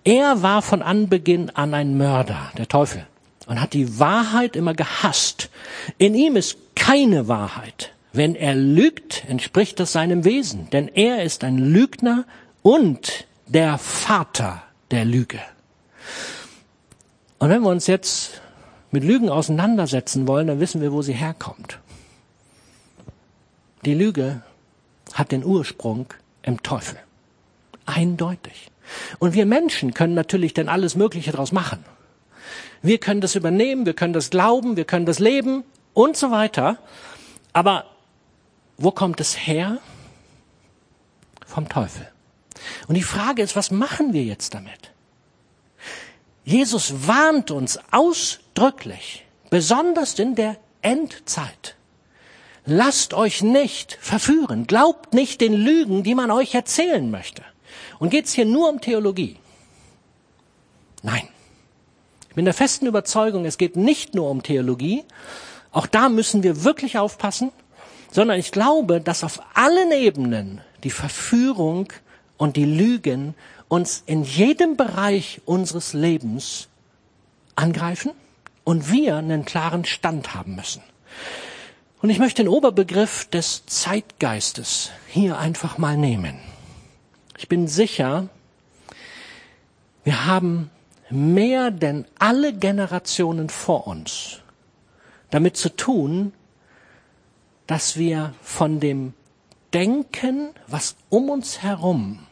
Er 0.03 0.41
war 0.41 0.61
von 0.61 0.81
Anbeginn 0.81 1.49
an 1.51 1.73
ein 1.73 1.97
Mörder, 1.97 2.51
der 2.57 2.67
Teufel, 2.67 3.05
und 3.47 3.61
hat 3.61 3.73
die 3.73 3.99
Wahrheit 3.99 4.55
immer 4.55 4.73
gehasst. 4.73 5.49
In 5.97 6.15
ihm 6.15 6.35
ist 6.35 6.57
keine 6.75 7.27
Wahrheit. 7.27 7.91
Wenn 8.11 8.33
er 8.35 8.55
lügt, 8.55 9.23
entspricht 9.27 9.79
das 9.79 9.91
seinem 9.91 10.25
Wesen, 10.25 10.69
denn 10.71 10.87
er 10.87 11.23
ist 11.23 11.43
ein 11.43 11.57
Lügner 11.57 12.25
und 12.63 13.25
der 13.47 13.77
Vater 13.77 14.63
der 14.91 15.05
Lüge. 15.05 15.39
Und 17.37 17.49
wenn 17.49 17.61
wir 17.61 17.69
uns 17.69 17.87
jetzt 17.87 18.41
mit 18.91 19.03
Lügen 19.03 19.29
auseinandersetzen 19.29 20.27
wollen, 20.27 20.47
dann 20.47 20.59
wissen 20.59 20.81
wir, 20.81 20.91
wo 20.91 21.01
sie 21.01 21.13
herkommt. 21.13 21.79
Die 23.85 23.93
Lüge 23.93 24.41
hat 25.13 25.31
den 25.31 25.45
Ursprung 25.45 26.07
im 26.41 26.61
Teufel. 26.63 26.97
Eindeutig. 27.85 28.71
Und 29.19 29.33
wir 29.33 29.45
Menschen 29.45 29.93
können 29.93 30.15
natürlich 30.15 30.53
dann 30.53 30.69
alles 30.69 30.95
Mögliche 30.95 31.31
daraus 31.31 31.51
machen. 31.51 31.85
Wir 32.81 32.97
können 32.97 33.21
das 33.21 33.35
übernehmen, 33.35 33.85
wir 33.85 33.93
können 33.93 34.13
das 34.13 34.29
glauben, 34.29 34.77
wir 34.77 34.85
können 34.85 35.05
das 35.05 35.19
leben 35.19 35.63
und 35.93 36.17
so 36.17 36.31
weiter. 36.31 36.77
Aber 37.53 37.85
wo 38.77 38.91
kommt 38.91 39.19
es 39.19 39.35
her? 39.35 39.79
Vom 41.45 41.67
Teufel. 41.67 42.07
Und 42.87 42.95
die 42.95 43.03
Frage 43.03 43.41
ist, 43.41 43.55
was 43.55 43.71
machen 43.71 44.13
wir 44.13 44.23
jetzt 44.23 44.53
damit? 44.53 44.91
Jesus 46.43 47.07
warnt 47.07 47.51
uns 47.51 47.79
ausdrücklich, 47.91 49.25
besonders 49.49 50.17
in 50.17 50.35
der 50.35 50.57
Endzeit. 50.81 51.75
Lasst 52.65 53.13
euch 53.13 53.41
nicht 53.41 53.97
verführen, 54.01 54.67
glaubt 54.67 55.13
nicht 55.13 55.41
den 55.41 55.53
Lügen, 55.53 56.03
die 56.03 56.15
man 56.15 56.31
euch 56.31 56.53
erzählen 56.55 57.09
möchte. 57.09 57.43
Und 57.99 58.09
geht's 58.09 58.33
hier 58.33 58.45
nur 58.45 58.69
um 58.69 58.81
Theologie? 58.81 59.37
Nein. 61.01 61.27
Ich 62.29 62.35
bin 62.35 62.45
der 62.45 62.53
festen 62.53 62.85
Überzeugung, 62.85 63.45
es 63.45 63.57
geht 63.57 63.75
nicht 63.75 64.13
nur 64.13 64.29
um 64.29 64.43
Theologie. 64.43 65.03
Auch 65.71 65.87
da 65.87 66.09
müssen 66.09 66.43
wir 66.43 66.63
wirklich 66.63 66.97
aufpassen, 66.97 67.51
sondern 68.11 68.39
ich 68.39 68.51
glaube, 68.51 69.01
dass 69.01 69.23
auf 69.23 69.41
allen 69.55 69.91
Ebenen 69.91 70.61
die 70.83 70.91
Verführung 70.91 71.91
und 72.39 72.55
die 72.55 72.65
Lügen 72.65 73.35
uns 73.67 74.01
in 74.07 74.23
jedem 74.23 74.75
Bereich 74.77 75.41
unseres 75.45 75.93
Lebens 75.93 76.69
angreifen 77.55 78.11
und 78.63 78.91
wir 78.91 79.17
einen 79.17 79.45
klaren 79.45 79.85
Stand 79.85 80.33
haben 80.33 80.55
müssen. 80.55 80.81
Und 82.01 82.09
ich 82.09 82.17
möchte 82.17 82.41
den 82.41 82.49
Oberbegriff 82.49 83.25
des 83.25 83.65
Zeitgeistes 83.65 84.89
hier 85.07 85.37
einfach 85.37 85.77
mal 85.77 85.97
nehmen. 85.97 86.39
Ich 87.37 87.49
bin 87.49 87.67
sicher, 87.67 88.29
wir 90.05 90.25
haben 90.25 90.71
mehr 91.09 91.71
denn 91.71 92.05
alle 92.17 92.53
Generationen 92.53 93.49
vor 93.49 93.85
uns 93.85 94.39
damit 95.29 95.57
zu 95.57 95.75
tun, 95.75 96.33
dass 97.67 97.97
wir 97.97 98.33
von 98.41 98.79
dem 98.79 99.13
Denken, 99.73 100.51
was 100.67 100.95
um 101.09 101.29
uns 101.29 101.61
herum 101.61 102.25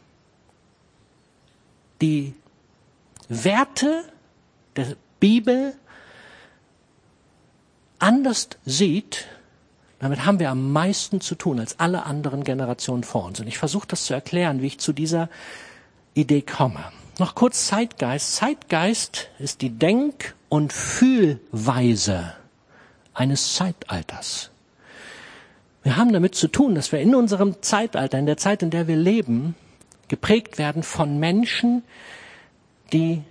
die 2.02 2.34
Werte 3.30 4.04
der 4.76 4.96
Bibel 5.20 5.74
anders 8.00 8.50
sieht, 8.66 9.28
Damit 10.00 10.26
haben 10.26 10.40
wir 10.40 10.52
am 10.52 10.72
meisten 10.72 11.22
zu 11.22 11.36
tun 11.36 11.60
als 11.60 11.80
alle 11.80 12.06
anderen 12.06 12.44
Generationen 12.44 13.04
vor 13.04 13.26
uns. 13.26 13.40
Und 13.40 13.48
ich 13.48 13.58
versuche 13.58 13.88
das 13.88 14.06
zu 14.06 14.14
erklären, 14.14 14.62
wie 14.62 14.68
ich 14.68 14.80
zu 14.80 14.94
dieser 14.94 15.30
Idee 16.14 16.42
komme. 16.42 16.84
Noch 17.18 17.34
kurz 17.34 17.68
Zeitgeist. 17.68 18.36
Zeitgeist 18.36 19.30
ist 19.40 19.62
die 19.62 19.72
Denk- 19.72 20.36
und 20.50 20.72
Fühlweise 20.72 22.34
eines 23.16 23.56
Zeitalters. 23.56 24.52
Wir 25.82 25.98
haben 25.98 26.14
damit 26.14 26.36
zu 26.36 26.48
tun, 26.48 26.76
dass 26.76 26.92
wir 26.92 27.00
in 27.00 27.16
unserem 27.16 27.62
Zeitalter, 27.64 28.20
in 28.20 28.28
der 28.28 28.38
Zeit, 28.38 28.62
in 28.62 28.70
der 28.70 28.88
wir 28.88 28.98
leben, 28.98 29.56
geprägt 30.08 30.58
werden 30.58 30.84
von 30.84 31.20
Menschen, 31.20 31.84
die 32.94 33.24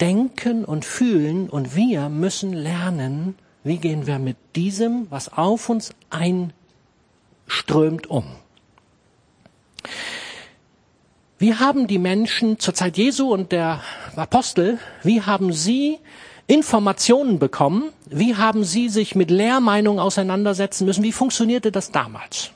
denken 0.00 0.64
und 0.64 0.84
fühlen 0.84 1.48
und 1.48 1.76
wir 1.76 2.08
müssen 2.08 2.52
lernen, 2.52 3.36
wie 3.64 3.78
gehen 3.78 4.06
wir 4.06 4.18
mit 4.18 4.36
diesem, 4.56 5.06
was 5.10 5.32
auf 5.32 5.68
uns 5.68 5.94
einströmt, 6.10 8.08
um. 8.08 8.24
Wie 11.38 11.54
haben 11.54 11.86
die 11.86 11.98
Menschen 11.98 12.58
zur 12.58 12.74
Zeit 12.74 12.96
Jesu 12.96 13.32
und 13.32 13.52
der 13.52 13.80
Apostel, 14.16 14.78
wie 15.02 15.22
haben 15.22 15.52
sie 15.52 15.98
Informationen 16.46 17.38
bekommen? 17.38 17.90
Wie 18.06 18.36
haben 18.36 18.64
sie 18.64 18.88
sich 18.88 19.14
mit 19.14 19.30
Lehrmeinungen 19.30 19.98
auseinandersetzen 19.98 20.84
müssen? 20.84 21.02
Wie 21.02 21.12
funktionierte 21.12 21.72
das 21.72 21.90
damals? 21.90 22.50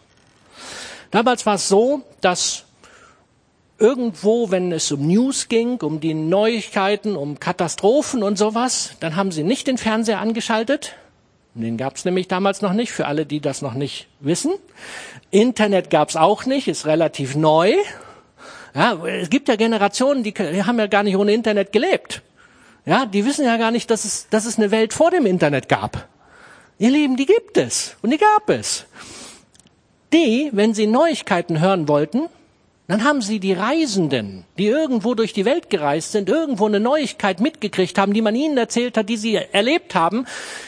Damals 1.11 1.47
war 1.47 1.55
es 1.55 1.69
so, 1.69 2.03
dass 2.21 2.66
irgendwo, 3.79 4.51
wenn 4.51 4.73
es 4.73 4.91
um 4.93 5.07
News 5.07 5.49
ging, 5.49 5.81
um 5.81 6.01
die 6.01 6.15
Neuigkeiten, 6.15 7.17
um 7.17 7.39
Katastrophen 7.39 8.23
und 8.23 8.39
sowas, 8.39 8.93
dann 9.01 9.17
haben 9.17 9.33
sie 9.33 9.43
nicht 9.43 9.67
den 9.67 9.79
Fernseher 9.79 10.21
angeschaltet. 10.21 10.95
Den 11.55 11.79
gab 11.79 11.97
es 11.97 12.05
nämlich 12.05 12.29
damals 12.29 12.61
noch 12.61 12.75
nicht, 12.75 12.93
für 12.93 13.07
alle, 13.07 13.25
die 13.25 13.41
das 13.41 13.63
noch 13.63 13.75
nicht 13.75 14.09
wissen. 14.21 14.53
Internet 15.31 15.89
gab 15.89 16.11
es 16.11 16.17
auch 16.17 16.45
nicht, 16.45 16.69
ist 16.69 16.87
relativ 16.87 17.35
neu. 17.35 17.75
Ja, 18.75 19.03
es 19.07 19.31
gibt 19.31 19.49
ja 19.49 19.57
Generationen, 19.57 20.23
die, 20.23 20.35
die 20.35 20.65
haben 20.65 20.79
ja 20.79 20.87
gar 20.87 21.03
nicht 21.03 21.17
ohne 21.17 21.33
Internet 21.33 21.73
gelebt. 21.73 22.23
Ja, 22.85 23.07
die 23.07 23.25
wissen 23.25 23.45
ja 23.45 23.57
gar 23.57 23.71
nicht, 23.71 23.91
dass 23.91 24.05
es, 24.05 24.29
dass 24.29 24.45
es 24.45 24.59
eine 24.59 24.71
Welt 24.71 24.93
vor 24.93 25.11
dem 25.11 25.25
Internet 25.25 25.69
gab. 25.69 26.09
Ihr 26.79 26.91
Lieben, 26.91 27.17
die 27.17 27.25
gibt 27.25 27.57
es 27.57 27.97
und 28.03 28.11
die 28.11 28.19
gab 28.19 28.51
es. 28.51 28.85
Die, 30.13 30.51
wenn 30.53 30.75
sie 30.75 30.87
Neuigkeiten 30.87 31.59
hören 31.59 31.89
wollten, 31.89 32.29
dann 32.89 33.03
haben 33.03 33.21
sie 33.21 33.41
die 33.41 33.53
Reisenden, 33.53 34.45
die 34.59 34.67
irgendwo 34.67 35.15
durch 35.15 35.33
die 35.33 35.45
Welt 35.45 35.71
gereist 35.71 36.13
sind, 36.13 36.29
irgendwo 36.29 36.67
eine 36.67 36.79
Neuigkeit 36.79 37.41
mitgekriegt 37.41 37.99
haben, 37.99 38.13
die 38.13 38.23
man 38.23 38.37
ihnen 38.37 38.57
erzählt 38.57 38.97
hat, 38.97 39.09
die 39.09 39.17
sie 39.17 39.35
erlebt 39.35 39.97
haben, 39.97 40.25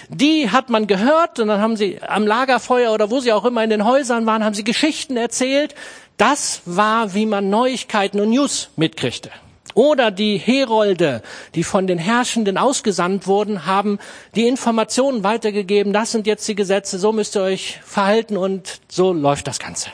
die 0.08 0.50
hat 0.50 0.68
man 0.68 0.88
gehört 0.88 1.38
und 1.38 1.48
dann 1.48 1.60
haben 1.60 1.76
sie 1.76 2.00
am 2.02 2.26
Lagerfeuer 2.26 2.92
oder 2.92 3.10
wo 3.10 3.20
sie 3.20 3.32
auch 3.32 3.44
immer 3.44 3.62
in 3.62 3.70
den 3.70 3.84
Häusern 3.84 4.26
waren, 4.26 4.44
haben 4.44 4.54
sie 4.54 4.64
Geschichten 4.64 5.16
erzählt. 5.16 5.76
Das 6.16 6.62
war, 6.64 7.14
wie 7.14 7.26
man 7.26 7.50
Neuigkeiten 7.50 8.18
und 8.18 8.30
News 8.30 8.70
mitkriegte. 8.75 9.30
Oder 9.75 10.10
die 10.10 10.38
Herolde, 10.38 11.22
die 11.54 11.62
von 11.62 11.87
den 11.87 11.98
Herrschenden 11.98 12.58
ausgesandt 12.58 13.28
wurden, 13.28 13.64
haben 13.64 14.00
die 14.34 14.48
Informationen 14.48 15.22
weitergegeben, 15.22 15.92
das 15.92 16.10
sind 16.10 16.26
jetzt 16.26 16.48
die 16.48 16.56
Gesetze, 16.56 16.98
so 16.98 17.12
müsst 17.12 17.37
ihr 17.37 17.42
euch 17.42 17.78
verhalten 17.84 18.37
und 18.37 18.80
so 18.88 19.12
läuft 19.12 19.46
das 19.46 19.60
Ganze. 19.60 19.90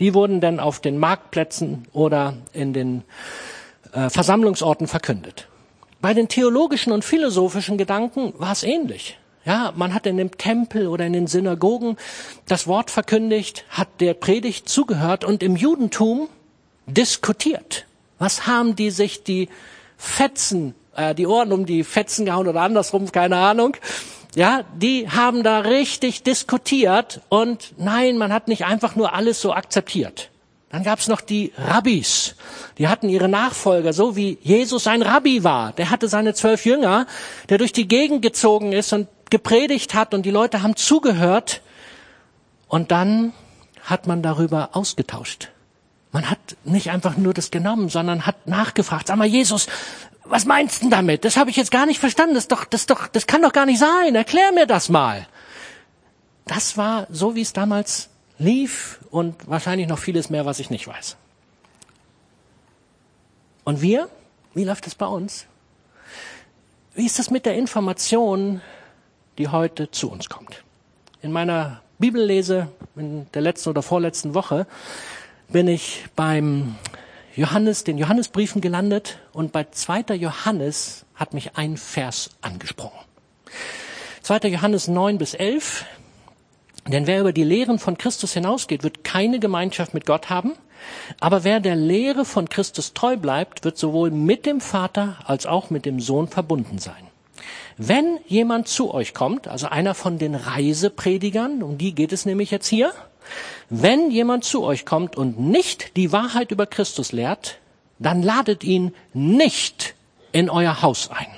Die 0.00 0.14
wurden 0.14 0.40
dann 0.40 0.58
auf 0.58 0.80
den 0.80 0.98
Marktplätzen 0.98 1.86
oder 1.92 2.34
in 2.52 2.72
den 2.72 3.04
äh, 3.92 4.10
Versammlungsorten 4.10 4.88
verkündet. 4.88 5.46
Bei 6.00 6.14
den 6.14 6.28
theologischen 6.28 6.92
und 6.92 7.04
philosophischen 7.04 7.76
Gedanken 7.76 8.32
war 8.38 8.52
es 8.52 8.62
ähnlich. 8.62 9.18
Ja, 9.44 9.72
man 9.76 9.94
hat 9.94 10.06
in 10.06 10.16
dem 10.16 10.36
Tempel 10.36 10.86
oder 10.86 11.06
in 11.06 11.12
den 11.12 11.26
Synagogen 11.26 11.96
das 12.46 12.66
Wort 12.66 12.90
verkündigt, 12.90 13.64
hat 13.70 13.88
der 14.00 14.14
Predigt 14.14 14.68
zugehört 14.68 15.24
und 15.24 15.42
im 15.42 15.56
Judentum 15.56 16.28
diskutiert. 16.86 17.86
Was 18.18 18.46
haben 18.46 18.76
die 18.76 18.90
sich 18.90 19.22
die 19.22 19.48
Fetzen, 19.96 20.74
äh, 20.96 21.14
die 21.14 21.26
Ohren 21.26 21.52
um 21.52 21.66
die 21.66 21.84
Fetzen 21.84 22.24
gehauen 22.24 22.48
oder 22.48 22.62
andersrum, 22.62 23.10
keine 23.12 23.36
Ahnung. 23.36 23.76
Ja, 24.34 24.62
die 24.76 25.08
haben 25.10 25.42
da 25.42 25.60
richtig 25.60 26.22
diskutiert 26.22 27.20
und 27.28 27.74
nein, 27.78 28.16
man 28.16 28.32
hat 28.32 28.46
nicht 28.46 28.64
einfach 28.64 28.94
nur 28.94 29.12
alles 29.12 29.40
so 29.40 29.52
akzeptiert. 29.52 30.30
Dann 30.70 30.84
gab's 30.84 31.08
noch 31.08 31.20
die 31.20 31.52
Rabbis. 31.58 32.36
Die 32.78 32.86
hatten 32.86 33.08
ihre 33.08 33.28
Nachfolger, 33.28 33.92
so 33.92 34.14
wie 34.14 34.38
Jesus 34.40 34.86
ein 34.86 35.02
Rabbi 35.02 35.42
war. 35.42 35.72
Der 35.72 35.90
hatte 35.90 36.06
seine 36.06 36.32
zwölf 36.32 36.64
Jünger, 36.64 37.06
der 37.48 37.58
durch 37.58 37.72
die 37.72 37.88
Gegend 37.88 38.22
gezogen 38.22 38.72
ist 38.72 38.92
und 38.92 39.08
gepredigt 39.30 39.94
hat 39.94 40.14
und 40.14 40.24
die 40.24 40.30
Leute 40.30 40.62
haben 40.62 40.76
zugehört. 40.76 41.60
Und 42.68 42.92
dann 42.92 43.32
hat 43.82 44.06
man 44.06 44.22
darüber 44.22 44.70
ausgetauscht. 44.74 45.48
Man 46.12 46.28
hat 46.28 46.38
nicht 46.64 46.90
einfach 46.90 47.16
nur 47.16 47.34
das 47.34 47.50
genommen, 47.50 47.88
sondern 47.88 48.26
hat 48.26 48.46
nachgefragt. 48.46 49.06
Sag 49.06 49.16
mal, 49.16 49.26
Jesus, 49.26 49.66
was 50.24 50.44
meinst 50.44 50.82
du 50.82 50.90
damit? 50.90 51.24
Das 51.24 51.36
habe 51.36 51.50
ich 51.50 51.56
jetzt 51.56 51.70
gar 51.70 51.86
nicht 51.86 52.00
verstanden. 52.00 52.34
Das 52.34 52.48
doch, 52.48 52.64
das 52.64 52.86
doch, 52.86 53.06
das 53.06 53.26
kann 53.26 53.42
doch 53.42 53.52
gar 53.52 53.66
nicht 53.66 53.78
sein. 53.78 54.14
Erklär 54.14 54.52
mir 54.52 54.66
das 54.66 54.88
mal. 54.88 55.26
Das 56.46 56.76
war 56.76 57.06
so, 57.10 57.34
wie 57.36 57.42
es 57.42 57.52
damals 57.52 58.08
lief 58.38 59.00
und 59.10 59.48
wahrscheinlich 59.48 59.86
noch 59.86 59.98
vieles 59.98 60.30
mehr, 60.30 60.46
was 60.46 60.58
ich 60.58 60.70
nicht 60.70 60.88
weiß. 60.88 61.16
Und 63.64 63.82
wir? 63.82 64.08
Wie 64.54 64.64
läuft 64.64 64.86
es 64.86 64.96
bei 64.96 65.06
uns? 65.06 65.46
Wie 66.94 67.06
ist 67.06 67.20
das 67.20 67.30
mit 67.30 67.46
der 67.46 67.54
Information, 67.54 68.60
die 69.38 69.48
heute 69.48 69.90
zu 69.92 70.10
uns 70.10 70.28
kommt? 70.28 70.64
In 71.22 71.30
meiner 71.30 71.82
Bibellese 71.98 72.68
in 72.96 73.30
der 73.32 73.42
letzten 73.42 73.68
oder 73.68 73.82
vorletzten 73.82 74.34
Woche 74.34 74.66
bin 75.52 75.68
ich 75.68 76.04
beim 76.14 76.76
Johannes, 77.34 77.84
den 77.84 77.98
Johannesbriefen 77.98 78.60
gelandet 78.60 79.18
und 79.32 79.52
bei 79.52 79.64
2. 79.64 80.14
Johannes 80.14 81.04
hat 81.14 81.34
mich 81.34 81.56
ein 81.56 81.76
Vers 81.76 82.30
angesprochen. 82.40 82.98
2. 84.22 84.48
Johannes 84.48 84.88
9 84.88 85.18
bis 85.18 85.34
11. 85.34 85.84
Denn 86.86 87.06
wer 87.06 87.20
über 87.20 87.32
die 87.32 87.44
Lehren 87.44 87.78
von 87.78 87.98
Christus 87.98 88.32
hinausgeht, 88.32 88.82
wird 88.82 89.04
keine 89.04 89.38
Gemeinschaft 89.38 89.92
mit 89.92 90.06
Gott 90.06 90.30
haben. 90.30 90.54
Aber 91.18 91.44
wer 91.44 91.60
der 91.60 91.76
Lehre 91.76 92.24
von 92.24 92.48
Christus 92.48 92.94
treu 92.94 93.16
bleibt, 93.16 93.64
wird 93.64 93.76
sowohl 93.76 94.10
mit 94.10 94.46
dem 94.46 94.60
Vater 94.60 95.18
als 95.24 95.46
auch 95.46 95.70
mit 95.70 95.84
dem 95.84 96.00
Sohn 96.00 96.28
verbunden 96.28 96.78
sein. 96.78 97.06
Wenn 97.76 98.18
jemand 98.26 98.68
zu 98.68 98.92
euch 98.94 99.14
kommt, 99.14 99.48
also 99.48 99.66
einer 99.66 99.94
von 99.94 100.18
den 100.18 100.34
Reisepredigern, 100.34 101.62
um 101.62 101.76
die 101.76 101.94
geht 101.94 102.12
es 102.12 102.24
nämlich 102.26 102.50
jetzt 102.50 102.66
hier, 102.68 102.92
wenn 103.70 104.10
jemand 104.10 104.44
zu 104.44 104.64
euch 104.64 104.84
kommt 104.84 105.16
und 105.16 105.38
nicht 105.38 105.96
die 105.96 106.10
Wahrheit 106.10 106.50
über 106.50 106.66
Christus 106.66 107.12
lehrt, 107.12 107.58
dann 108.00 108.22
ladet 108.22 108.64
ihn 108.64 108.92
nicht 109.14 109.94
in 110.32 110.50
euer 110.50 110.82
Haus 110.82 111.08
ein. 111.10 111.28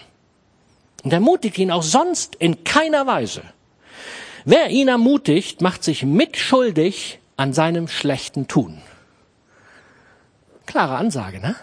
Und 1.04 1.12
ermutigt 1.12 1.58
ihn 1.58 1.70
auch 1.70 1.82
sonst 1.82 2.34
in 2.36 2.64
keiner 2.64 3.06
Weise. 3.06 3.42
Wer 4.44 4.70
ihn 4.70 4.88
ermutigt, 4.88 5.60
macht 5.60 5.84
sich 5.84 6.04
mitschuldig 6.04 7.18
an 7.36 7.52
seinem 7.52 7.86
schlechten 7.86 8.48
Tun. 8.48 8.80
Klare 10.64 10.96
Ansage, 10.96 11.38
ne? 11.38 11.54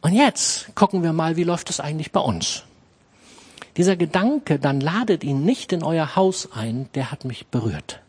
Und 0.00 0.14
jetzt 0.14 0.74
gucken 0.74 1.02
wir 1.02 1.12
mal, 1.12 1.36
wie 1.36 1.44
läuft 1.44 1.70
es 1.70 1.80
eigentlich 1.80 2.12
bei 2.12 2.20
uns? 2.20 2.64
Dieser 3.76 3.96
Gedanke, 3.96 4.58
dann 4.58 4.80
ladet 4.80 5.22
ihn 5.22 5.44
nicht 5.44 5.72
in 5.72 5.82
euer 5.82 6.16
Haus 6.16 6.50
ein, 6.52 6.88
der 6.94 7.10
hat 7.10 7.24
mich 7.24 7.46
berührt. 7.46 8.00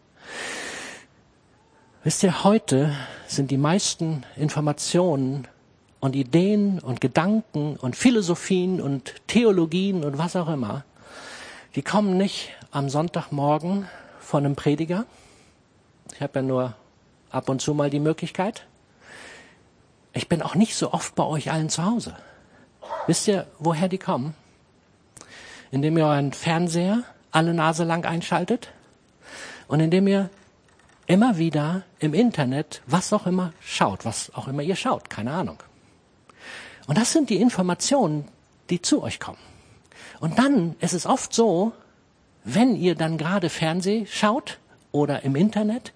Wisst 2.08 2.24
ihr, 2.24 2.46
heute 2.46 2.96
sind 3.28 3.52
die 3.52 3.58
meisten 3.58 4.24
Informationen 4.38 5.46
und 6.00 6.16
Ideen 6.16 6.80
und 6.80 7.02
Gedanken 7.02 7.76
und 7.76 7.98
Philosophien 7.98 8.80
und 8.80 9.16
Theologien 9.28 10.06
und 10.06 10.18
was 10.18 10.38
auch 10.38 10.48
immer, 10.48 10.86
die 11.76 11.82
kommen 11.82 12.16
nicht 12.16 12.52
am 12.72 12.88
Sonntagmorgen 12.88 13.90
von 14.22 14.46
einem 14.46 14.56
Prediger. 14.56 15.04
Ich 16.16 16.22
habe 16.22 16.40
ja 16.40 16.44
nur 16.44 16.76
ab 17.30 17.50
und 17.50 17.62
zu 17.62 17.74
mal 17.74 17.90
die 17.90 18.00
Möglichkeit. 18.00 18.66
Ich 20.14 20.30
bin 20.30 20.42
auch 20.42 20.56
nicht 20.56 20.78
so 20.78 20.94
oft 20.94 21.14
bei 21.14 21.26
euch 21.26 21.52
allen 21.52 21.68
zu 21.68 21.84
Hause. 21.84 22.16
Wisst 23.08 23.28
ihr, 23.28 23.48
woher 23.60 23.90
die 23.90 23.98
kommen? 23.98 24.34
Indem 25.72 25.98
ihr 25.98 26.06
euren 26.06 26.32
Fernseher 26.32 27.04
alle 27.32 27.54
Nase 27.54 27.84
lang 27.84 28.06
einschaltet 28.06 28.70
und 29.68 29.82
indem 29.82 30.08
ihr 30.08 30.30
immer 31.08 31.38
wieder 31.38 31.84
im 32.00 32.14
Internet, 32.14 32.82
was 32.86 33.12
auch 33.14 33.26
immer 33.26 33.54
schaut, 33.62 34.06
was 34.06 34.34
auch 34.36 34.48
immer 34.48 34.62
ihr 34.62 34.76
schaut, 34.76 35.10
keine 35.10 35.32
Ahnung. 35.32 35.58
Und 36.86 36.98
das 36.98 37.12
sind 37.12 37.30
die 37.30 37.42
Informationen, 37.42 38.28
die 38.70 38.82
zu 38.82 39.02
euch 39.02 39.20
kommen. 39.20 39.40
Und 40.20 40.38
dann 40.38 40.76
ist 40.80 40.94
es 40.94 41.06
oft 41.06 41.34
so, 41.34 41.72
wenn 42.44 42.76
ihr 42.76 42.96
dann 42.96 43.18
gerade 43.18 43.50
Fernseh 43.50 44.06
schaut 44.06 44.60
oder 44.92 45.24
im 45.24 45.36
Internet, 45.36 45.94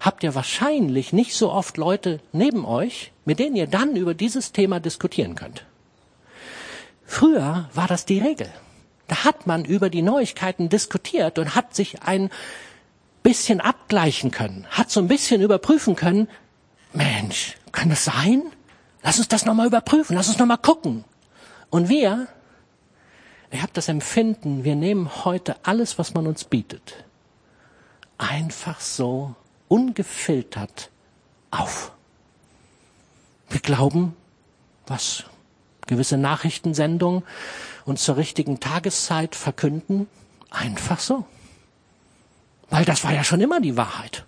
habt 0.00 0.22
ihr 0.22 0.34
wahrscheinlich 0.34 1.12
nicht 1.12 1.34
so 1.34 1.50
oft 1.50 1.76
Leute 1.76 2.20
neben 2.32 2.64
euch, 2.64 3.12
mit 3.24 3.38
denen 3.38 3.56
ihr 3.56 3.66
dann 3.66 3.96
über 3.96 4.14
dieses 4.14 4.52
Thema 4.52 4.80
diskutieren 4.80 5.34
könnt. 5.34 5.64
Früher 7.06 7.68
war 7.72 7.86
das 7.86 8.04
die 8.04 8.18
Regel. 8.18 8.48
Da 9.08 9.24
hat 9.24 9.46
man 9.46 9.64
über 9.64 9.90
die 9.90 10.02
Neuigkeiten 10.02 10.68
diskutiert 10.68 11.38
und 11.38 11.54
hat 11.54 11.74
sich 11.74 12.02
ein 12.02 12.30
bisschen 13.24 13.60
abgleichen 13.60 14.30
können, 14.30 14.66
hat 14.70 14.90
so 14.90 15.00
ein 15.00 15.08
bisschen 15.08 15.40
überprüfen 15.40 15.96
können, 15.96 16.28
Mensch, 16.92 17.56
kann 17.72 17.90
das 17.90 18.04
sein? 18.04 18.42
Lass 19.02 19.18
uns 19.18 19.26
das 19.26 19.44
nochmal 19.44 19.66
überprüfen, 19.66 20.14
lass 20.14 20.28
uns 20.28 20.38
nochmal 20.38 20.58
gucken. 20.58 21.04
Und 21.70 21.88
wir, 21.88 22.28
ich 23.50 23.60
habe 23.60 23.72
das 23.72 23.88
Empfinden, 23.88 24.62
wir 24.62 24.76
nehmen 24.76 25.24
heute 25.24 25.56
alles, 25.64 25.98
was 25.98 26.14
man 26.14 26.26
uns 26.26 26.44
bietet, 26.44 27.04
einfach 28.18 28.80
so 28.80 29.34
ungefiltert 29.68 30.90
auf. 31.50 31.92
Wir 33.48 33.60
glauben, 33.60 34.14
was 34.86 35.24
gewisse 35.86 36.18
Nachrichtensendungen 36.18 37.24
uns 37.86 38.04
zur 38.04 38.18
richtigen 38.18 38.60
Tageszeit 38.60 39.34
verkünden, 39.34 40.08
einfach 40.50 41.00
so. 41.00 41.24
Weil 42.74 42.84
das 42.84 43.04
war 43.04 43.12
ja 43.12 43.22
schon 43.22 43.40
immer 43.40 43.60
die 43.60 43.76
Wahrheit. 43.76 44.24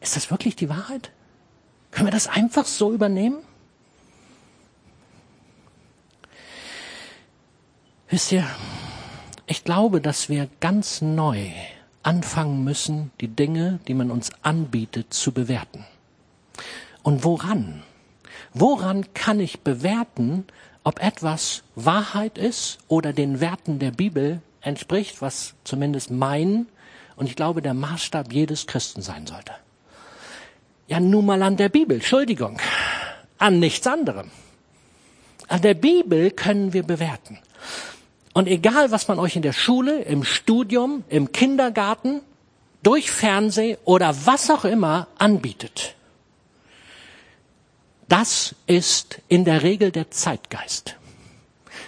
Ist 0.00 0.16
das 0.16 0.30
wirklich 0.30 0.56
die 0.56 0.70
Wahrheit? 0.70 1.10
Können 1.90 2.06
wir 2.06 2.12
das 2.12 2.28
einfach 2.28 2.64
so 2.64 2.94
übernehmen? 2.94 3.42
Wisst 8.08 8.32
ihr, 8.32 8.46
ich 9.46 9.64
glaube, 9.64 10.00
dass 10.00 10.30
wir 10.30 10.48
ganz 10.60 11.02
neu 11.02 11.50
anfangen 12.02 12.64
müssen, 12.64 13.10
die 13.20 13.28
Dinge, 13.28 13.80
die 13.86 13.92
man 13.92 14.10
uns 14.10 14.30
anbietet, 14.40 15.12
zu 15.12 15.32
bewerten. 15.32 15.84
Und 17.02 17.22
woran? 17.22 17.82
Woran 18.54 19.12
kann 19.12 19.40
ich 19.40 19.60
bewerten, 19.60 20.46
ob 20.84 21.02
etwas 21.02 21.64
Wahrheit 21.74 22.38
ist 22.38 22.78
oder 22.88 23.12
den 23.12 23.40
Werten 23.40 23.78
der 23.78 23.90
Bibel 23.90 24.40
entspricht, 24.62 25.20
was 25.20 25.52
zumindest 25.64 26.10
mein 26.10 26.66
und 27.16 27.26
ich 27.26 27.36
glaube 27.36 27.62
der 27.62 27.74
Maßstab 27.74 28.32
jedes 28.32 28.66
Christen 28.66 29.02
sein 29.02 29.26
sollte? 29.26 29.52
Ja, 30.86 31.00
nun 31.00 31.26
mal 31.26 31.42
an 31.42 31.56
der 31.56 31.68
Bibel, 31.68 31.96
Entschuldigung, 31.96 32.58
an 33.38 33.58
nichts 33.58 33.86
anderem. 33.86 34.30
An 35.48 35.62
der 35.62 35.74
Bibel 35.74 36.30
können 36.30 36.72
wir 36.72 36.82
bewerten. 36.82 37.38
Und 38.32 38.48
egal, 38.48 38.90
was 38.90 39.08
man 39.08 39.18
euch 39.18 39.36
in 39.36 39.42
der 39.42 39.52
Schule, 39.52 40.02
im 40.02 40.24
Studium, 40.24 41.04
im 41.08 41.32
Kindergarten, 41.32 42.20
durch 42.82 43.10
Fernseh 43.10 43.78
oder 43.84 44.14
was 44.26 44.50
auch 44.50 44.64
immer 44.64 45.08
anbietet, 45.18 45.94
das 48.08 48.54
ist 48.66 49.20
in 49.28 49.44
der 49.44 49.62
Regel 49.62 49.90
der 49.90 50.10
Zeitgeist. 50.10 50.96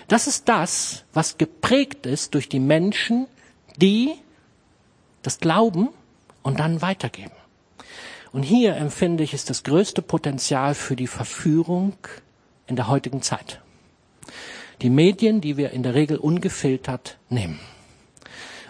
Das 0.08 0.26
ist 0.26 0.48
das, 0.48 1.04
was 1.12 1.36
geprägt 1.36 2.06
ist 2.06 2.34
durch 2.34 2.48
die 2.48 2.60
Menschen, 2.60 3.26
die 3.76 4.14
das 5.26 5.38
glauben 5.38 5.88
und 6.42 6.60
dann 6.60 6.82
weitergeben. 6.82 7.32
Und 8.32 8.42
hier 8.42 8.76
empfinde 8.76 9.24
ich, 9.24 9.34
ist 9.34 9.50
das 9.50 9.62
größte 9.62 10.02
Potenzial 10.02 10.74
für 10.74 10.96
die 10.96 11.06
Verführung 11.06 11.94
in 12.66 12.76
der 12.76 12.88
heutigen 12.88 13.22
Zeit. 13.22 13.60
Die 14.82 14.90
Medien, 14.90 15.40
die 15.40 15.56
wir 15.56 15.70
in 15.70 15.82
der 15.82 15.94
Regel 15.94 16.18
ungefiltert 16.18 17.18
nehmen. 17.28 17.58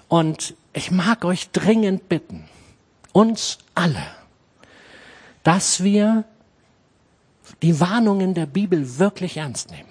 Und 0.09 0.55
ich 0.73 0.91
mag 0.91 1.25
euch 1.25 1.51
dringend 1.51 2.09
bitten, 2.09 2.45
uns 3.13 3.59
alle, 3.75 4.07
dass 5.43 5.83
wir 5.83 6.25
die 7.63 7.81
Warnungen 7.81 8.35
der 8.35 8.47
Bibel 8.47 8.99
wirklich 8.99 9.37
ernst 9.37 9.71
nehmen. 9.71 9.89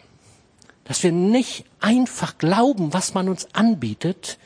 Dass 0.85 1.03
wir 1.03 1.11
nicht 1.11 1.65
einfach 1.79 2.37
glauben, 2.37 2.93
was 2.93 3.13
man 3.13 3.27
uns 3.27 3.47
anbietet, 3.53 4.37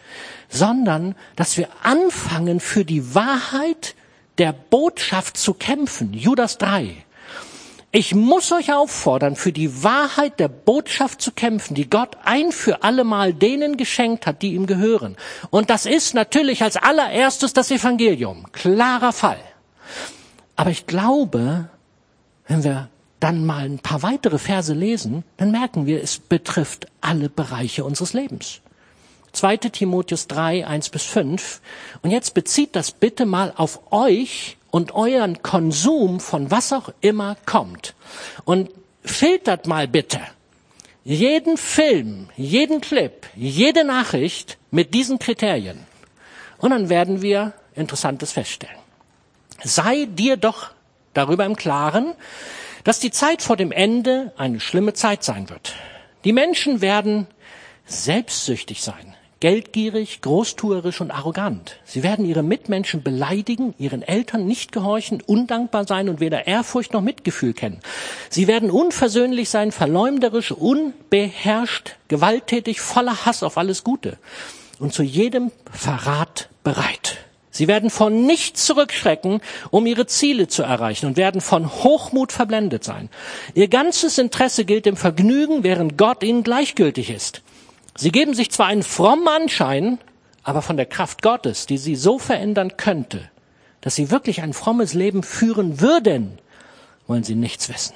sondern 0.49 1.15
dass 1.36 1.58
wir 1.58 1.67
anfangen, 1.84 2.60
für 2.60 2.86
die 2.86 3.13
Wahrheit 3.13 3.95
der 4.38 4.54
Botschaft 4.54 5.38
zu 5.38 5.54
kämpfen. 5.54 6.13
Judas 6.13 6.58
3. 6.58 6.95
Ich 7.91 8.13
muss 8.13 8.52
euch 8.52 8.71
auffordern, 8.71 9.36
für 9.36 9.52
die 9.52 9.84
Wahrheit 9.84 10.39
der 10.39 10.47
Botschaft 10.47 11.21
zu 11.21 11.32
kämpfen, 11.32 11.73
die 11.73 11.89
Gott 11.89 12.17
ein 12.23 12.52
für 12.52 12.84
allemal 12.84 13.34
denen 13.34 13.78
geschenkt 13.78 14.28
hat, 14.28 14.43
die 14.43 14.54
ihm 14.54 14.67
gehören. 14.67 15.17
Und 15.49 15.71
das 15.71 15.88
ist 15.88 16.13
natürlich 16.13 16.62
als 16.62 16.78
allererstes 16.78 17.54
das 17.54 17.71
Evangelium. 17.71 18.45
Klarer 18.52 19.12
Fall. 19.12 19.39
Aber 20.56 20.69
ich 20.69 20.86
glaube, 20.86 21.69
wenn 22.47 22.63
wir 22.63 22.89
dann 23.19 23.45
mal 23.45 23.65
ein 23.65 23.79
paar 23.79 24.03
weitere 24.03 24.38
Verse 24.38 24.73
lesen, 24.73 25.23
dann 25.38 25.51
merken 25.51 25.86
wir, 25.86 26.01
es 26.01 26.19
betrifft 26.19 26.88
alle 27.01 27.29
Bereiche 27.29 27.84
unseres 27.84 28.13
Lebens. 28.13 28.62
2. 29.34 29.58
Timotheus 29.58 30.27
3, 30.27 30.65
1 30.65 30.89
bis 30.89 31.03
5. 31.03 31.62
Und 32.01 32.12
jetzt 32.12 32.34
bezieht 32.34 32.75
das 32.75 32.91
bitte 32.91 33.25
mal 33.25 33.53
auf 33.55 33.91
euch 33.91 34.58
und 34.71 34.93
euren 34.93 35.41
Konsum 35.43 36.19
von 36.19 36.51
was 36.51 36.73
auch 36.73 36.91
immer 37.01 37.36
kommt. 37.45 37.93
Und 38.45 38.69
filtert 39.03 39.67
mal 39.67 39.88
bitte 39.88 40.19
jeden 41.03 41.58
Film, 41.58 42.29
jeden 42.36 42.82
Clip, 42.82 43.25
jede 43.36 43.84
Nachricht 43.84 44.58
mit 44.69 44.93
diesen 44.93 45.17
Kriterien. 45.17 45.79
Und 46.58 46.71
dann 46.71 46.89
werden 46.89 47.21
wir 47.21 47.53
Interessantes 47.73 48.34
feststellen. 48.34 48.77
Sei 49.63 50.05
dir 50.05 50.38
doch 50.38 50.71
darüber 51.13 51.45
im 51.45 51.55
Klaren, 51.55 52.13
dass 52.83 52.99
die 52.99 53.11
Zeit 53.11 53.41
vor 53.41 53.57
dem 53.57 53.71
Ende 53.71 54.33
eine 54.37 54.59
schlimme 54.59 54.93
Zeit 54.93 55.23
sein 55.23 55.49
wird. 55.49 55.75
Die 56.23 56.33
Menschen 56.33 56.81
werden 56.81 57.27
selbstsüchtig 57.85 58.81
sein, 58.83 59.15
geldgierig, 59.39 60.21
großtuerisch 60.21 61.01
und 61.01 61.11
arrogant. 61.11 61.79
Sie 61.85 62.03
werden 62.03 62.25
ihre 62.25 62.43
Mitmenschen 62.43 63.03
beleidigen, 63.03 63.73
ihren 63.77 64.01
Eltern 64.01 64.45
nicht 64.45 64.71
gehorchen, 64.71 65.21
undankbar 65.25 65.87
sein 65.87 66.09
und 66.09 66.19
weder 66.19 66.45
Ehrfurcht 66.45 66.93
noch 66.93 67.01
Mitgefühl 67.01 67.53
kennen. 67.53 67.79
Sie 68.29 68.47
werden 68.47 68.69
unversöhnlich 68.69 69.49
sein, 69.49 69.71
verleumderisch, 69.71 70.51
unbeherrscht, 70.51 71.95
gewalttätig, 72.09 72.81
voller 72.81 73.25
Hass 73.25 73.43
auf 73.43 73.57
alles 73.57 73.83
Gute 73.83 74.17
und 74.79 74.93
zu 74.93 75.03
jedem 75.03 75.51
Verrat 75.71 76.49
bereit. 76.63 77.17
Sie 77.51 77.67
werden 77.67 77.89
von 77.89 78.25
nichts 78.25 78.65
zurückschrecken, 78.65 79.41
um 79.71 79.85
ihre 79.85 80.05
Ziele 80.05 80.47
zu 80.47 80.63
erreichen 80.63 81.07
und 81.07 81.17
werden 81.17 81.41
von 81.41 81.67
Hochmut 81.69 82.31
verblendet 82.31 82.83
sein. 82.83 83.09
Ihr 83.55 83.67
ganzes 83.67 84.17
Interesse 84.17 84.65
gilt 84.65 84.85
dem 84.85 84.97
Vergnügen, 84.97 85.63
während 85.63 85.97
Gott 85.97 86.23
ihnen 86.23 86.43
gleichgültig 86.43 87.09
ist. 87.09 87.41
Sie 87.95 88.12
geben 88.12 88.33
sich 88.33 88.51
zwar 88.51 88.67
einen 88.67 88.83
frommen 88.83 89.27
Anschein, 89.27 89.97
aber 90.43 90.62
von 90.62 90.77
der 90.77 90.85
Kraft 90.85 91.21
Gottes, 91.21 91.65
die 91.65 91.77
sie 91.77 91.95
so 91.95 92.19
verändern 92.19 92.77
könnte, 92.77 93.29
dass 93.81 93.95
sie 93.95 94.12
wirklich 94.12 94.41
ein 94.41 94.53
frommes 94.53 94.93
Leben 94.93 95.23
führen 95.23 95.81
würden, 95.81 96.38
wollen 97.07 97.23
sie 97.23 97.35
nichts 97.35 97.67
wissen. 97.69 97.95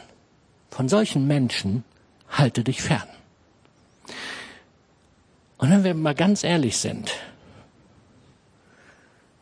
Von 0.72 0.90
solchen 0.90 1.28
Menschen 1.28 1.84
halte 2.30 2.64
dich 2.64 2.82
fern. 2.82 3.08
Und 5.58 5.70
wenn 5.70 5.84
wir 5.84 5.94
mal 5.94 6.16
ganz 6.16 6.44
ehrlich 6.44 6.78
sind, 6.78 7.12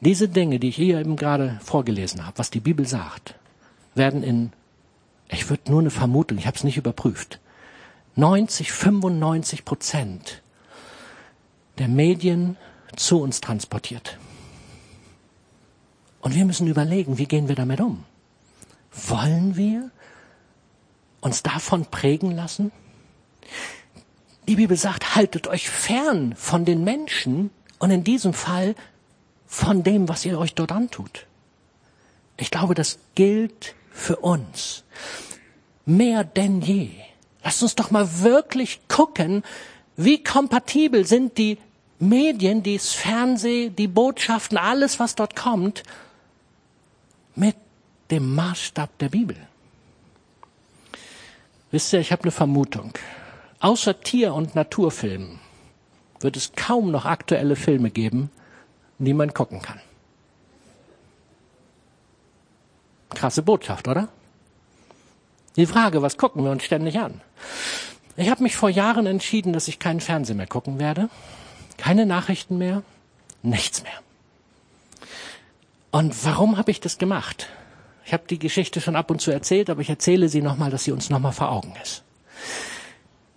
diese 0.02 0.28
Dinge, 0.28 0.60
die 0.60 0.70
ich 0.70 0.76
hier 0.76 1.00
eben 1.00 1.16
gerade 1.16 1.60
vorgelesen 1.64 2.26
habe, 2.26 2.38
was 2.38 2.50
die 2.50 2.60
Bibel 2.60 2.86
sagt, 2.86 3.36
werden 3.96 4.24
in, 4.24 4.52
ich 5.30 5.50
würde 5.50 5.72
nur 5.72 5.80
eine 5.80 5.92
Vermutung, 5.92 6.38
ich 6.38 6.48
habe 6.48 6.58
es 6.58 6.64
nicht 6.64 6.78
überprüft, 6.78 7.40
90, 8.16 8.72
95 8.72 9.64
Prozent 9.64 10.42
der 11.78 11.88
Medien 11.88 12.58
zu 12.96 13.22
uns 13.22 13.42
transportiert. 13.42 14.18
Und 16.20 16.36
wir 16.36 16.46
müssen 16.46 16.68
überlegen, 16.68 17.18
wie 17.18 17.26
gehen 17.26 17.48
wir 17.48 17.56
damit 17.56 17.80
um? 17.80 18.04
Wollen 18.92 19.56
wir 19.56 19.90
uns 21.22 21.44
davon 21.44 21.86
prägen 21.86 22.32
lassen? 22.32 22.72
Die 24.48 24.56
Bibel 24.56 24.78
sagt, 24.78 25.16
haltet 25.16 25.48
euch 25.48 25.70
fern 25.70 26.36
von 26.36 26.66
den 26.66 26.84
Menschen 26.84 27.52
und 27.80 27.92
in 27.92 28.04
diesem 28.04 28.34
Fall 28.34 28.76
von 29.52 29.84
dem, 29.84 30.08
was 30.08 30.24
ihr 30.24 30.40
euch 30.40 30.56
dort 30.56 30.72
antut. 30.72 31.28
Ich 32.38 32.52
glaube, 32.52 32.74
das 32.74 33.00
gilt 33.16 33.76
für 33.92 34.16
uns 34.16 34.86
mehr 35.86 36.24
denn 36.24 36.62
je. 36.62 36.92
Lasst 37.44 37.62
uns 37.62 37.76
doch 37.76 37.92
mal 37.92 38.22
wirklich 38.22 38.80
gucken, 38.88 39.44
wie 39.98 40.24
kompatibel 40.24 41.06
sind 41.06 41.38
die 41.38 41.58
Medien, 42.00 42.64
das 42.64 42.94
Fernsehen, 42.94 43.76
die 43.76 43.90
Botschaften, 43.90 44.58
alles, 44.58 45.02
was 45.02 45.16
dort 45.16 45.36
kommt, 45.36 45.84
mit 47.36 47.58
dem 48.10 48.34
Maßstab 48.34 48.98
der 49.00 49.10
Bibel. 49.10 49.36
Wisst 51.72 51.92
ihr, 51.92 52.00
ich 52.00 52.14
habe 52.14 52.24
eine 52.24 52.32
Vermutung. 52.32 52.94
Außer 53.60 54.00
Tier- 54.00 54.34
und 54.34 54.56
Naturfilmen 54.56 55.42
wird 56.22 56.38
es 56.38 56.54
kaum 56.54 56.90
noch 56.90 57.04
aktuelle 57.04 57.58
Filme 57.58 57.92
geben, 57.92 58.32
die 59.06 59.14
man 59.14 59.34
gucken 59.34 59.62
kann. 59.62 59.80
Krasse 63.10 63.44
Botschaft, 63.44 63.88
oder? 63.88 64.08
Die 65.56 65.66
Frage, 65.66 66.02
was 66.02 66.18
gucken 66.18 66.44
wir 66.44 66.52
uns 66.52 66.64
ständig 66.64 67.00
an? 67.00 67.22
Ich 68.16 68.30
habe 68.30 68.44
mich 68.44 68.56
vor 68.56 68.70
Jahren 68.70 69.06
entschieden, 69.06 69.54
dass 69.54 69.68
ich 69.68 69.80
keinen 69.80 70.00
Fernsehen 70.00 70.38
mehr 70.38 70.48
gucken 70.48 70.80
werde 70.80 71.10
keine 71.82 72.06
Nachrichten 72.06 72.60
mehr, 72.60 72.84
nichts 73.42 73.82
mehr. 73.82 74.00
Und 75.90 76.24
warum 76.24 76.58
habe 76.58 76.70
ich 76.70 76.80
das 76.80 77.00
gemacht? 77.00 77.48
Ich 78.06 78.14
habe 78.14 78.24
die 78.30 78.38
Geschichte 78.38 78.82
schon 78.82 78.96
ab 78.96 79.10
und 79.10 79.20
zu 79.20 79.32
erzählt, 79.32 79.70
aber 79.70 79.82
ich 79.82 79.90
erzähle 79.90 80.30
sie 80.30 80.44
nochmal, 80.44 80.70
dass 80.70 80.84
sie 80.84 80.92
uns 80.92 81.10
nochmal 81.10 81.32
vor 81.32 81.52
Augen 81.52 81.74
ist. 81.82 82.04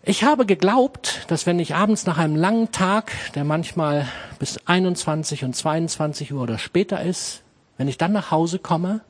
Ich 0.07 0.23
habe 0.23 0.45
geglaubt, 0.45 1.25
dass 1.29 1.47
wenn 1.47 1.59
ich 1.59 1.75
abends 1.75 2.05
nach 2.05 2.19
einem 2.19 2.37
langen 2.37 2.71
Tag, 2.73 3.11
der 3.35 3.43
manchmal 3.43 4.07
bis 4.39 4.59
21 4.67 5.45
und 5.45 5.57
22 5.57 6.35
Uhr 6.35 6.43
oder 6.43 6.59
später 6.59 7.01
ist, 7.01 7.43
wenn 7.79 7.89
ich 7.89 7.97
dann 7.97 8.13
nach 8.13 8.31
Hause 8.31 8.59
komme, 8.59 9.01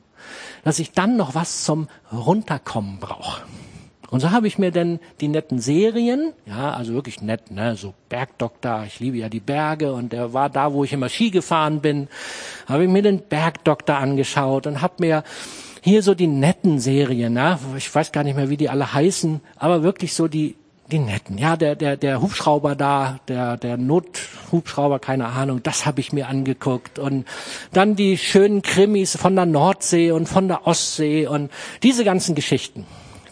dass 0.63 0.79
ich 0.79 0.93
dann 0.93 1.17
noch 1.17 1.35
was 1.35 1.65
zum 1.65 1.89
Runterkommen 2.13 2.99
brauche. 2.99 3.41
Und 4.09 4.21
so 4.21 4.31
habe 4.31 4.47
ich 4.47 4.57
mir 4.57 4.71
denn 4.71 5.01
die 5.19 5.27
netten 5.27 5.59
Serien, 5.59 6.31
ja, 6.45 6.73
also 6.73 6.93
wirklich 6.93 7.21
nett, 7.21 7.51
ne, 7.51 7.75
so 7.75 7.93
Bergdoktor, 8.07 8.85
ich 8.87 9.01
liebe 9.01 9.17
ja 9.17 9.27
die 9.27 9.41
Berge 9.41 9.91
und 9.91 10.13
der 10.13 10.31
war 10.31 10.49
da, 10.49 10.71
wo 10.71 10.85
ich 10.85 10.93
immer 10.93 11.09
Ski 11.09 11.29
gefahren 11.29 11.81
bin, 11.81 12.07
habe 12.67 12.85
ich 12.85 12.89
mir 12.89 13.01
den 13.01 13.19
Bergdoktor 13.19 13.97
angeschaut 13.97 14.65
und 14.65 14.81
habe 14.81 14.93
mir 14.99 15.23
hier 15.81 16.03
so 16.03 16.15
die 16.15 16.27
netten 16.27 16.79
Serien, 16.79 17.33
ne, 17.33 17.59
ich 17.75 17.93
weiß 17.93 18.13
gar 18.13 18.23
nicht 18.23 18.37
mehr, 18.37 18.49
wie 18.49 18.57
die 18.57 18.69
alle 18.69 18.93
heißen, 18.93 19.41
aber 19.57 19.83
wirklich 19.83 20.13
so 20.13 20.29
die 20.29 20.55
die 20.91 20.99
netten, 20.99 21.37
ja, 21.37 21.57
der 21.57 21.75
der 21.75 21.97
der 21.97 22.21
Hubschrauber 22.21 22.75
da, 22.75 23.19
der 23.27 23.57
der 23.57 23.77
Nothubschrauber, 23.77 24.99
keine 24.99 25.27
Ahnung, 25.27 25.63
das 25.63 25.85
habe 25.85 25.99
ich 25.99 26.13
mir 26.13 26.27
angeguckt 26.27 26.99
und 26.99 27.25
dann 27.73 27.95
die 27.95 28.17
schönen 28.17 28.61
Krimis 28.61 29.17
von 29.17 29.35
der 29.35 29.45
Nordsee 29.45 30.11
und 30.11 30.27
von 30.27 30.47
der 30.47 30.67
Ostsee 30.67 31.27
und 31.27 31.51
diese 31.81 32.03
ganzen 32.03 32.35
Geschichten, 32.35 32.85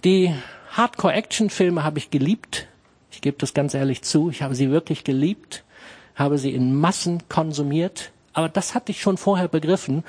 die 0.04 0.34
Hardcore-Action-Filme 0.74 1.84
habe 1.84 2.00
ich 2.00 2.10
geliebt. 2.10 2.68
Ich 3.12 3.22
gebe 3.22 3.38
das 3.38 3.54
ganz 3.54 3.76
ehrlich 3.76 4.02
zu. 4.02 4.32
Ich 4.32 4.42
habe 4.42 4.56
sie 4.56 4.72
wirklich 4.72 5.04
geliebt, 5.04 5.63
habe 6.16 6.39
sie 6.39 6.52
in 6.52 6.76
Massen 6.76 7.24
konsumiert. 7.30 8.12
Aber 8.34 8.50
das 8.50 8.74
hatte 8.74 8.92
ich 8.92 9.00
schon 9.00 9.18
vorher 9.18 9.48
begriffen, 9.48 10.04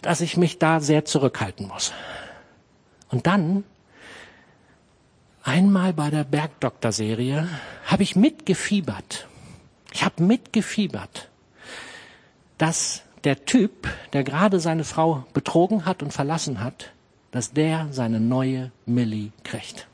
dass 0.00 0.20
ich 0.20 0.36
mich 0.36 0.60
da 0.60 0.78
sehr 0.78 1.04
zurückhalten 1.04 1.66
muss. 1.66 1.92
Und 3.10 3.26
dann, 3.26 3.64
einmal 5.44 5.92
bei 5.92 6.10
der 6.10 6.24
Bergdoktor-Serie, 6.24 7.48
habe 7.86 8.02
ich 8.02 8.16
mitgefiebert. 8.16 9.28
Ich 9.92 10.04
habe 10.04 10.22
mitgefiebert, 10.22 11.28
dass 12.58 13.02
der 13.22 13.44
Typ, 13.44 13.88
der 14.12 14.24
gerade 14.24 14.58
seine 14.58 14.84
Frau 14.84 15.24
betrogen 15.32 15.84
hat 15.84 16.02
und 16.02 16.12
verlassen 16.12 16.60
hat, 16.60 16.92
dass 17.30 17.52
der 17.52 17.88
seine 17.90 18.20
neue 18.20 18.72
Millie 18.86 19.30
kriegt. 19.44 19.86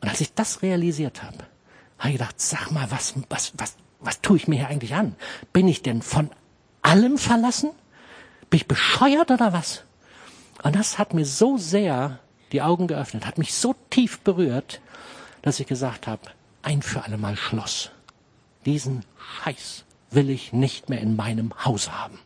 Und 0.00 0.08
als 0.08 0.20
ich 0.20 0.34
das 0.34 0.62
realisiert 0.62 1.22
habe, 1.22 1.38
habe 1.98 2.10
ich 2.10 2.18
gedacht, 2.18 2.40
sag 2.40 2.70
mal, 2.70 2.90
was, 2.90 3.14
was, 3.30 3.52
was, 3.56 3.76
was 4.00 4.20
tue 4.20 4.36
ich 4.36 4.48
mir 4.48 4.56
hier 4.56 4.68
eigentlich 4.68 4.94
an? 4.94 5.14
Bin 5.52 5.68
ich 5.68 5.82
denn 5.82 6.02
von 6.02 6.30
allem 6.82 7.18
verlassen? 7.18 7.70
Bin 8.50 8.58
ich 8.58 8.68
bescheuert 8.68 9.30
oder 9.30 9.52
was? 9.52 9.84
Und 10.62 10.76
das 10.76 10.98
hat 10.98 11.14
mir 11.14 11.24
so 11.24 11.56
sehr 11.56 12.18
die 12.52 12.62
Augen 12.62 12.86
geöffnet, 12.86 13.26
hat 13.26 13.38
mich 13.38 13.54
so 13.54 13.74
tief 13.90 14.20
berührt, 14.20 14.80
dass 15.42 15.60
ich 15.60 15.66
gesagt 15.66 16.06
habe, 16.06 16.22
ein 16.62 16.82
für 16.82 17.04
alle 17.04 17.18
Mal 17.18 17.36
Schluss. 17.36 17.90
Diesen 18.64 19.04
Scheiß 19.18 19.84
will 20.10 20.30
ich 20.30 20.52
nicht 20.52 20.88
mehr 20.88 21.00
in 21.00 21.16
meinem 21.16 21.52
Haus 21.64 21.90
haben. 21.90 22.18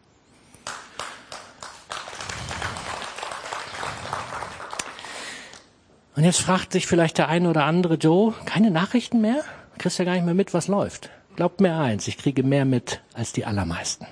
Und 6.14 6.24
jetzt 6.24 6.40
fragt 6.40 6.72
sich 6.72 6.86
vielleicht 6.86 7.18
der 7.18 7.28
eine 7.28 7.48
oder 7.48 7.64
andere, 7.64 7.94
Joe, 7.94 8.34
keine 8.44 8.72
Nachrichten 8.72 9.20
mehr? 9.20 9.44
Kriegst 9.78 10.00
ja 10.00 10.04
gar 10.04 10.14
nicht 10.14 10.24
mehr 10.24 10.34
mit, 10.34 10.52
was 10.52 10.66
läuft. 10.66 11.10
Glaubt 11.36 11.60
mir 11.60 11.76
eins, 11.76 12.08
ich 12.08 12.18
kriege 12.18 12.42
mehr 12.42 12.64
mit 12.64 13.00
als 13.14 13.32
die 13.32 13.44
allermeisten. 13.44 14.06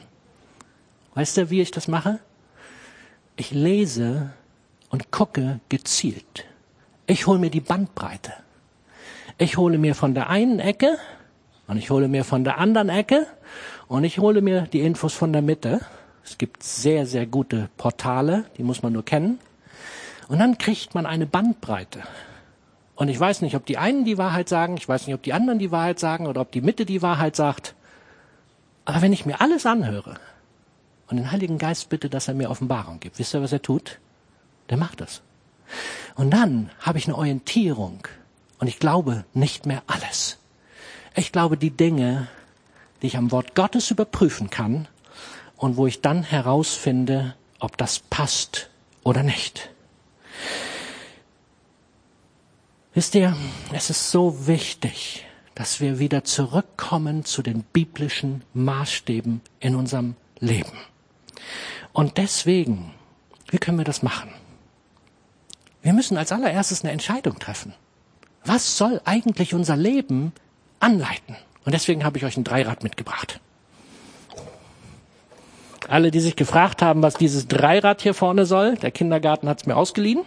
Weißt 1.14 1.36
du, 1.36 1.50
wie 1.50 1.60
ich 1.60 1.72
das 1.72 1.88
mache? 1.88 2.20
Ich 3.34 3.50
lese 3.50 4.30
und 4.90 5.10
gucke 5.10 5.60
gezielt. 5.68 6.44
Ich 7.06 7.26
hole 7.26 7.38
mir 7.38 7.50
die 7.50 7.60
Bandbreite. 7.60 8.32
Ich 9.38 9.56
hole 9.56 9.78
mir 9.78 9.94
von 9.94 10.14
der 10.14 10.30
einen 10.30 10.58
Ecke 10.58 10.98
und 11.66 11.76
ich 11.76 11.90
hole 11.90 12.08
mir 12.08 12.24
von 12.24 12.44
der 12.44 12.58
anderen 12.58 12.88
Ecke 12.88 13.26
und 13.88 14.04
ich 14.04 14.18
hole 14.18 14.40
mir 14.40 14.62
die 14.62 14.80
Infos 14.80 15.14
von 15.14 15.32
der 15.32 15.42
Mitte. 15.42 15.80
Es 16.24 16.38
gibt 16.38 16.62
sehr, 16.62 17.06
sehr 17.06 17.26
gute 17.26 17.68
Portale, 17.76 18.46
die 18.56 18.62
muss 18.62 18.82
man 18.82 18.92
nur 18.92 19.04
kennen. 19.04 19.38
Und 20.28 20.38
dann 20.38 20.58
kriegt 20.58 20.94
man 20.94 21.06
eine 21.06 21.26
Bandbreite. 21.26 22.02
Und 22.96 23.08
ich 23.08 23.20
weiß 23.20 23.42
nicht, 23.42 23.54
ob 23.54 23.66
die 23.66 23.78
einen 23.78 24.04
die 24.04 24.18
Wahrheit 24.18 24.48
sagen, 24.48 24.76
ich 24.76 24.88
weiß 24.88 25.06
nicht, 25.06 25.14
ob 25.14 25.22
die 25.22 25.34
anderen 25.34 25.58
die 25.58 25.70
Wahrheit 25.70 26.00
sagen 26.00 26.26
oder 26.26 26.40
ob 26.40 26.50
die 26.50 26.62
Mitte 26.62 26.86
die 26.86 27.02
Wahrheit 27.02 27.36
sagt. 27.36 27.74
Aber 28.86 29.02
wenn 29.02 29.12
ich 29.12 29.26
mir 29.26 29.40
alles 29.40 29.66
anhöre 29.66 30.14
und 31.08 31.18
den 31.18 31.30
Heiligen 31.30 31.58
Geist 31.58 31.90
bitte, 31.90 32.08
dass 32.08 32.26
er 32.26 32.34
mir 32.34 32.50
Offenbarung 32.50 32.98
gibt, 33.00 33.18
wisst 33.18 33.34
ihr, 33.34 33.42
was 33.42 33.52
er 33.52 33.62
tut? 33.62 34.00
Der 34.70 34.76
macht 34.76 35.00
das. 35.00 35.22
Und 36.14 36.30
dann 36.30 36.70
habe 36.80 36.98
ich 36.98 37.06
eine 37.06 37.16
Orientierung 37.16 38.06
und 38.58 38.68
ich 38.68 38.78
glaube 38.78 39.24
nicht 39.34 39.66
mehr 39.66 39.82
alles. 39.86 40.38
Ich 41.14 41.32
glaube 41.32 41.56
die 41.56 41.70
Dinge, 41.70 42.28
die 43.02 43.08
ich 43.08 43.16
am 43.16 43.32
Wort 43.32 43.54
Gottes 43.54 43.90
überprüfen 43.90 44.50
kann 44.50 44.88
und 45.56 45.76
wo 45.76 45.86
ich 45.86 46.00
dann 46.00 46.22
herausfinde, 46.22 47.34
ob 47.58 47.76
das 47.76 47.98
passt 47.98 48.70
oder 49.02 49.22
nicht. 49.22 49.70
Wisst 52.94 53.14
ihr, 53.14 53.36
es 53.72 53.90
ist 53.90 54.10
so 54.10 54.46
wichtig, 54.46 55.26
dass 55.54 55.80
wir 55.80 55.98
wieder 55.98 56.24
zurückkommen 56.24 57.24
zu 57.24 57.42
den 57.42 57.62
biblischen 57.62 58.42
Maßstäben 58.54 59.40
in 59.60 59.74
unserem 59.74 60.16
Leben. 60.38 60.72
Und 61.92 62.18
deswegen, 62.18 62.94
wie 63.50 63.58
können 63.58 63.78
wir 63.78 63.84
das 63.84 64.02
machen? 64.02 64.30
Wir 65.86 65.92
müssen 65.92 66.18
als 66.18 66.32
allererstes 66.32 66.82
eine 66.82 66.90
Entscheidung 66.90 67.38
treffen. 67.38 67.72
Was 68.44 68.76
soll 68.76 69.00
eigentlich 69.04 69.54
unser 69.54 69.76
Leben 69.76 70.32
anleiten? 70.80 71.36
Und 71.64 71.74
deswegen 71.74 72.02
habe 72.02 72.18
ich 72.18 72.24
euch 72.24 72.36
ein 72.36 72.42
Dreirad 72.42 72.82
mitgebracht. 72.82 73.38
Alle, 75.86 76.10
die 76.10 76.18
sich 76.18 76.34
gefragt 76.34 76.82
haben, 76.82 77.04
was 77.04 77.14
dieses 77.14 77.46
Dreirad 77.46 78.02
hier 78.02 78.14
vorne 78.14 78.46
soll, 78.46 78.74
der 78.74 78.90
Kindergarten 78.90 79.48
hat 79.48 79.60
es 79.60 79.66
mir 79.66 79.76
ausgeliehen. 79.76 80.24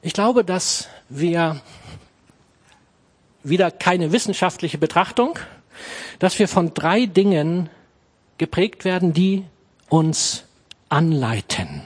Ich 0.00 0.14
glaube, 0.14 0.44
dass 0.44 0.88
wir 1.10 1.60
wieder 3.42 3.70
keine 3.70 4.12
wissenschaftliche 4.12 4.78
Betrachtung, 4.78 5.38
dass 6.18 6.38
wir 6.38 6.48
von 6.48 6.72
drei 6.72 7.04
Dingen 7.04 7.68
geprägt 8.38 8.86
werden, 8.86 9.12
die 9.12 9.44
uns 9.88 10.44
anleiten, 10.88 11.82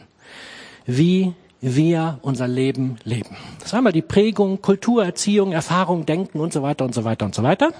wie 0.86 1.34
wir 1.60 2.18
unser 2.22 2.48
Leben 2.48 2.96
leben. 3.04 3.36
Das 3.58 3.68
ist 3.68 3.74
einmal 3.74 3.92
die 3.92 4.02
Prägung, 4.02 4.60
Kultur, 4.62 5.04
Erziehung, 5.04 5.52
Erfahrung, 5.52 6.06
Denken 6.06 6.40
und 6.40 6.52
so 6.52 6.62
weiter 6.62 6.84
und 6.84 6.94
so 6.94 7.04
weiter 7.04 7.24
und 7.24 7.34
so 7.34 7.42
weiter. 7.42 7.72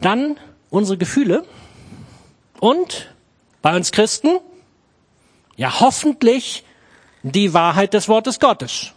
Dann 0.00 0.36
unsere 0.70 0.96
Gefühle 0.96 1.44
und 2.60 3.12
bei 3.62 3.74
uns 3.74 3.90
Christen, 3.90 4.38
ja 5.56 5.80
hoffentlich 5.80 6.64
die 7.22 7.52
Wahrheit 7.52 7.94
des 7.94 8.08
Wortes 8.08 8.38
Gottes. 8.38 8.92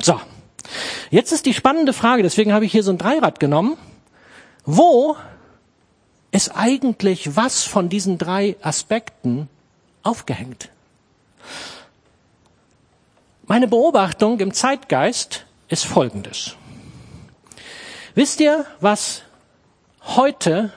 So, 0.00 0.20
jetzt 1.10 1.32
ist 1.32 1.46
die 1.46 1.54
spannende 1.54 1.92
Frage, 1.92 2.22
deswegen 2.22 2.52
habe 2.52 2.64
ich 2.64 2.72
hier 2.72 2.82
so 2.82 2.92
ein 2.92 2.98
Dreirad 2.98 3.40
genommen. 3.40 3.76
Wo 4.64 5.16
ist 6.34 6.56
eigentlich 6.56 7.36
was 7.36 7.62
von 7.62 7.88
diesen 7.88 8.18
drei 8.18 8.56
Aspekten 8.60 9.48
aufgehängt? 10.02 10.68
Meine 13.46 13.68
Beobachtung 13.68 14.40
im 14.40 14.52
Zeitgeist 14.52 15.46
ist 15.68 15.84
folgendes. 15.84 16.56
Wisst 18.16 18.40
ihr, 18.40 18.66
was 18.80 19.22
heute 20.02 20.72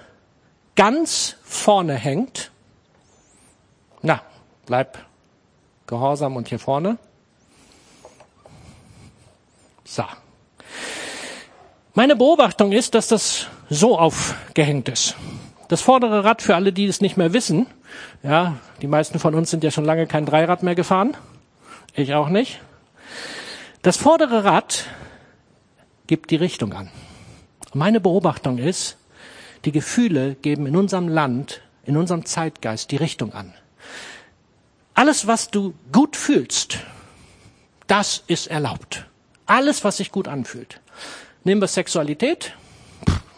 ganz 0.76 1.38
vorne 1.44 1.96
hängt? 1.96 2.52
Na, 4.04 4.22
bleib 4.68 5.04
gehorsam 5.88 6.36
und 6.36 6.50
hier 6.50 6.60
vorne. 6.60 7.00
So. 9.86 10.04
Meine 11.96 12.16
Beobachtung 12.16 12.74
ist, 12.74 12.94
dass 12.94 13.08
das 13.08 13.48
so 13.72 13.98
aufgehängt 13.98 14.88
ist. 14.90 15.16
Das 15.68 15.82
vordere 15.82 16.24
Rad 16.24 16.42
für 16.42 16.56
alle, 16.56 16.72
die 16.72 16.86
es 16.86 17.02
nicht 17.02 17.18
mehr 17.18 17.34
wissen, 17.34 17.68
ja, 18.24 18.58
die 18.82 18.88
meisten 18.88 19.20
von 19.20 19.36
uns 19.36 19.52
sind 19.52 19.64
ja 19.64 19.72
schon 19.72 19.86
lange 19.86 20.08
kein 20.08 20.26
Dreirad 20.26 20.64
mehr 20.64 20.76
gefahren. 20.76 21.18
Ich 21.94 22.14
auch 22.14 22.30
nicht. 22.30 22.62
Das 23.82 23.98
vordere 23.98 24.44
Rad 24.44 24.86
gibt 26.08 26.32
die 26.32 26.36
Richtung 26.38 26.74
an. 26.74 26.90
Meine 27.74 28.00
Beobachtung 28.00 28.58
ist, 28.58 28.98
die 29.66 29.72
Gefühle 29.72 30.36
geben 30.36 30.66
in 30.68 30.78
unserem 30.78 31.10
Land, 31.10 31.62
in 31.84 31.98
unserem 31.98 32.26
Zeitgeist 32.26 32.92
die 32.92 32.98
Richtung 32.98 33.34
an. 33.34 33.54
Alles, 34.94 35.28
was 35.28 35.52
du 35.52 35.74
gut 35.92 36.16
fühlst, 36.16 36.80
das 37.88 38.24
ist 38.28 38.48
erlaubt. 38.48 39.06
Alles, 39.46 39.84
was 39.84 39.98
sich 39.98 40.12
gut 40.12 40.28
anfühlt. 40.28 40.82
Nehmen 41.44 41.62
wir 41.62 41.68
Sexualität. 41.68 42.54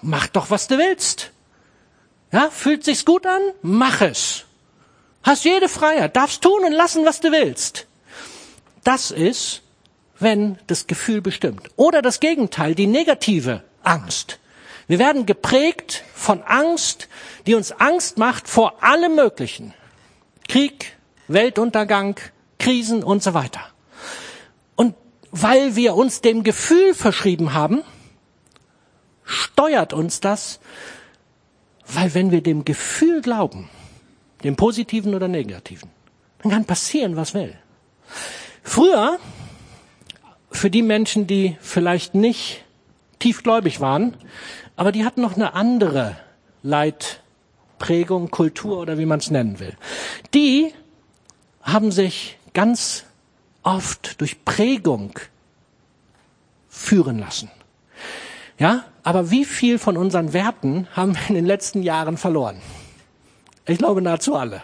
Mach 0.02 0.28
doch, 0.28 0.50
was 0.50 0.68
du 0.68 0.78
willst. 0.78 1.32
Ja, 2.32 2.50
fühlt 2.52 2.84
sich's 2.84 3.06
gut 3.06 3.26
an? 3.26 3.42
Mach 3.62 4.02
es. 4.02 4.46
Hast 5.24 5.46
jede 5.46 5.68
Freiheit, 5.68 6.15
darfst 6.15 6.42
tun 6.42 6.63
und 6.63 6.72
lassen, 6.72 7.06
was 7.06 7.20
du 7.20 7.32
willst. 7.32 7.88
Das 8.84 9.12
ist, 9.12 9.62
wenn 10.20 10.58
das 10.68 10.88
Gefühl 10.88 11.22
bestimmt. 11.22 11.70
Oder 11.76 12.02
das 12.02 12.20
Gegenteil, 12.20 12.76
die 12.76 12.88
negative 12.88 13.63
Angst. 13.84 14.39
Wir 14.88 15.00
werden 15.00 15.26
geprägt 15.26 16.04
von 16.15 16.42
Angst, 16.44 17.10
die 17.46 17.56
uns 17.56 17.72
Angst 17.72 18.18
macht 18.18 18.48
vor 18.48 18.84
allem 18.84 19.15
Möglichen. 19.15 19.74
Krieg, 20.48 20.98
Weltuntergang, 21.28 22.15
Krisen 22.58 23.04
und 23.04 23.22
so 23.22 23.34
weiter. 23.34 23.62
Und 24.76 24.96
weil 25.32 25.76
wir 25.76 25.96
uns 25.96 26.22
dem 26.22 26.44
Gefühl 26.44 26.96
verschrieben 26.96 27.54
haben, 27.54 27.84
steuert 29.24 29.94
uns 29.94 30.22
das, 30.22 30.60
weil 31.93 32.13
wenn 32.13 32.32
wir 32.32 32.41
dem 32.41 32.65
Gefühl 32.65 33.21
glauben, 33.21 33.69
dem 34.43 34.56
positiven 34.56 35.15
oder 35.15 35.28
negativen, 35.28 35.89
dann 36.41 36.52
kann 36.52 36.65
passieren, 36.65 37.15
was 37.15 37.34
will. 37.34 37.56
Früher, 38.63 39.19
für 40.52 40.69
die 40.69 40.82
Menschen, 40.82 41.28
die 41.28 41.58
vielleicht 41.60 42.15
nicht 42.15 42.63
tiefgläubig 43.19 43.82
waren, 43.82 44.15
aber 44.75 44.91
die 44.91 45.04
hatten 45.04 45.21
noch 45.21 45.36
eine 45.36 45.54
andere 45.54 46.15
Leitprägung, 46.63 48.32
Kultur 48.32 48.80
oder 48.80 48.97
wie 48.97 49.06
man 49.06 49.19
es 49.19 49.32
nennen 49.32 49.60
will. 49.60 49.75
Die 50.34 50.73
haben 51.62 51.91
sich 51.91 52.38
ganz 52.54 53.06
oft 53.63 54.21
durch 54.21 54.43
Prägung 54.45 55.19
führen 56.69 57.19
lassen. 57.19 57.49
Ja, 58.60 58.84
aber 59.04 59.32
wie 59.32 59.45
viel 59.45 59.80
von 59.80 59.95
unseren 59.95 60.34
Werten 60.34 60.88
haben 60.93 61.15
wir 61.15 61.30
in 61.30 61.36
den 61.36 61.45
letzten 61.45 61.82
Jahren 61.82 62.17
verloren? 62.17 62.62
Ich 63.65 63.78
glaube 63.78 64.02
nahezu 64.02 64.36
alle. 64.36 64.62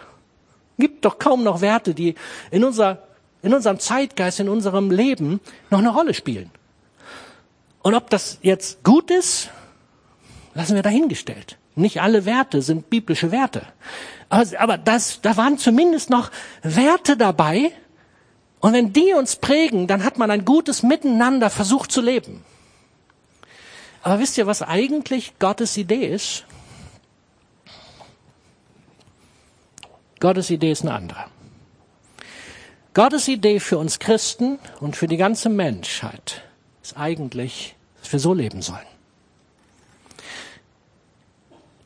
Gibt 0.77 1.05
doch 1.05 1.17
kaum 1.17 1.43
noch 1.43 1.61
Werte, 1.61 1.93
die 1.93 2.15
in, 2.51 2.65
unser, 2.65 3.03
in 3.41 3.53
unserem 3.53 3.79
Zeitgeist, 3.79 4.41
in 4.41 4.49
unserem 4.49 4.91
Leben 4.91 5.39
noch 5.69 5.79
eine 5.79 5.93
Rolle 5.93 6.13
spielen. 6.13 6.51
Und 7.81 7.95
ob 7.95 8.09
das 8.09 8.39
jetzt 8.41 8.83
gut 8.83 9.09
ist, 9.11 9.49
lassen 10.53 10.75
wir 10.75 10.83
dahingestellt. 10.83 11.57
Nicht 11.75 12.01
alle 12.01 12.25
Werte 12.25 12.61
sind 12.61 12.89
biblische 12.89 13.31
Werte. 13.31 13.61
Aber, 14.27 14.45
aber 14.59 14.77
das, 14.77 15.21
da 15.21 15.37
waren 15.37 15.57
zumindest 15.57 16.09
noch 16.09 16.31
Werte 16.63 17.15
dabei. 17.15 17.71
Und 18.59 18.73
wenn 18.73 18.91
die 18.91 19.13
uns 19.13 19.37
prägen, 19.37 19.87
dann 19.87 20.03
hat 20.03 20.17
man 20.17 20.31
ein 20.31 20.43
gutes 20.43 20.83
Miteinander 20.83 21.49
versucht 21.49 21.91
zu 21.91 22.01
leben. 22.01 22.43
Aber 24.05 24.19
wisst 24.19 24.37
ihr, 24.37 24.45
was 24.45 24.61
eigentlich 24.61 25.39
Gottes 25.39 25.77
Idee 25.77 26.05
ist? 26.05 26.45
Gottes 30.19 30.51
Idee 30.51 30.71
ist 30.73 30.83
eine 30.83 30.93
andere. 30.93 31.25
Gottes 32.93 33.27
Idee 33.27 33.59
für 33.59 33.79
uns 33.79 33.97
Christen 33.97 34.59
und 34.79 34.95
für 34.95 35.07
die 35.07 35.17
ganze 35.17 35.49
Menschheit 35.49 36.43
ist 36.83 36.95
eigentlich, 36.95 37.75
dass 37.99 38.11
wir 38.11 38.19
so 38.19 38.35
leben 38.35 38.61
sollen. 38.61 38.85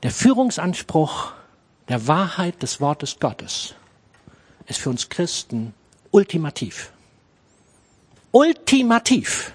Der 0.04 0.12
Führungsanspruch 0.12 1.32
der 1.88 2.06
Wahrheit 2.06 2.62
des 2.62 2.82
Wortes 2.82 3.22
Gottes 3.22 3.76
ist 4.68 4.82
für 4.82 4.90
uns 4.90 5.08
Christen 5.08 5.74
ultimativ. 6.12 6.92
Ultimativ. 8.34 9.54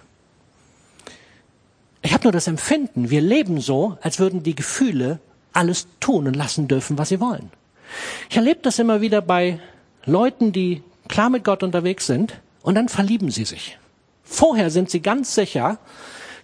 Ich 2.04 2.12
habe 2.12 2.24
nur 2.24 2.32
das 2.32 2.48
Empfinden, 2.48 3.08
wir 3.08 3.22
leben 3.22 3.62
so, 3.62 3.96
als 4.02 4.18
würden 4.18 4.42
die 4.42 4.54
Gefühle 4.54 5.20
alles 5.54 5.86
tun 6.00 6.26
und 6.26 6.36
lassen 6.36 6.68
dürfen, 6.68 6.98
was 6.98 7.08
sie 7.08 7.18
wollen. 7.18 7.50
Ich 8.28 8.36
erlebe 8.36 8.60
das 8.60 8.78
immer 8.78 9.00
wieder 9.00 9.22
bei 9.22 9.58
Leuten, 10.04 10.52
die 10.52 10.82
klar 11.08 11.30
mit 11.30 11.44
Gott 11.44 11.62
unterwegs 11.62 12.06
sind 12.06 12.42
und 12.60 12.74
dann 12.74 12.90
verlieben 12.90 13.30
sie 13.30 13.46
sich. 13.46 13.78
Vorher 14.22 14.68
sind 14.68 14.90
sie 14.90 15.00
ganz 15.00 15.34
sicher, 15.34 15.78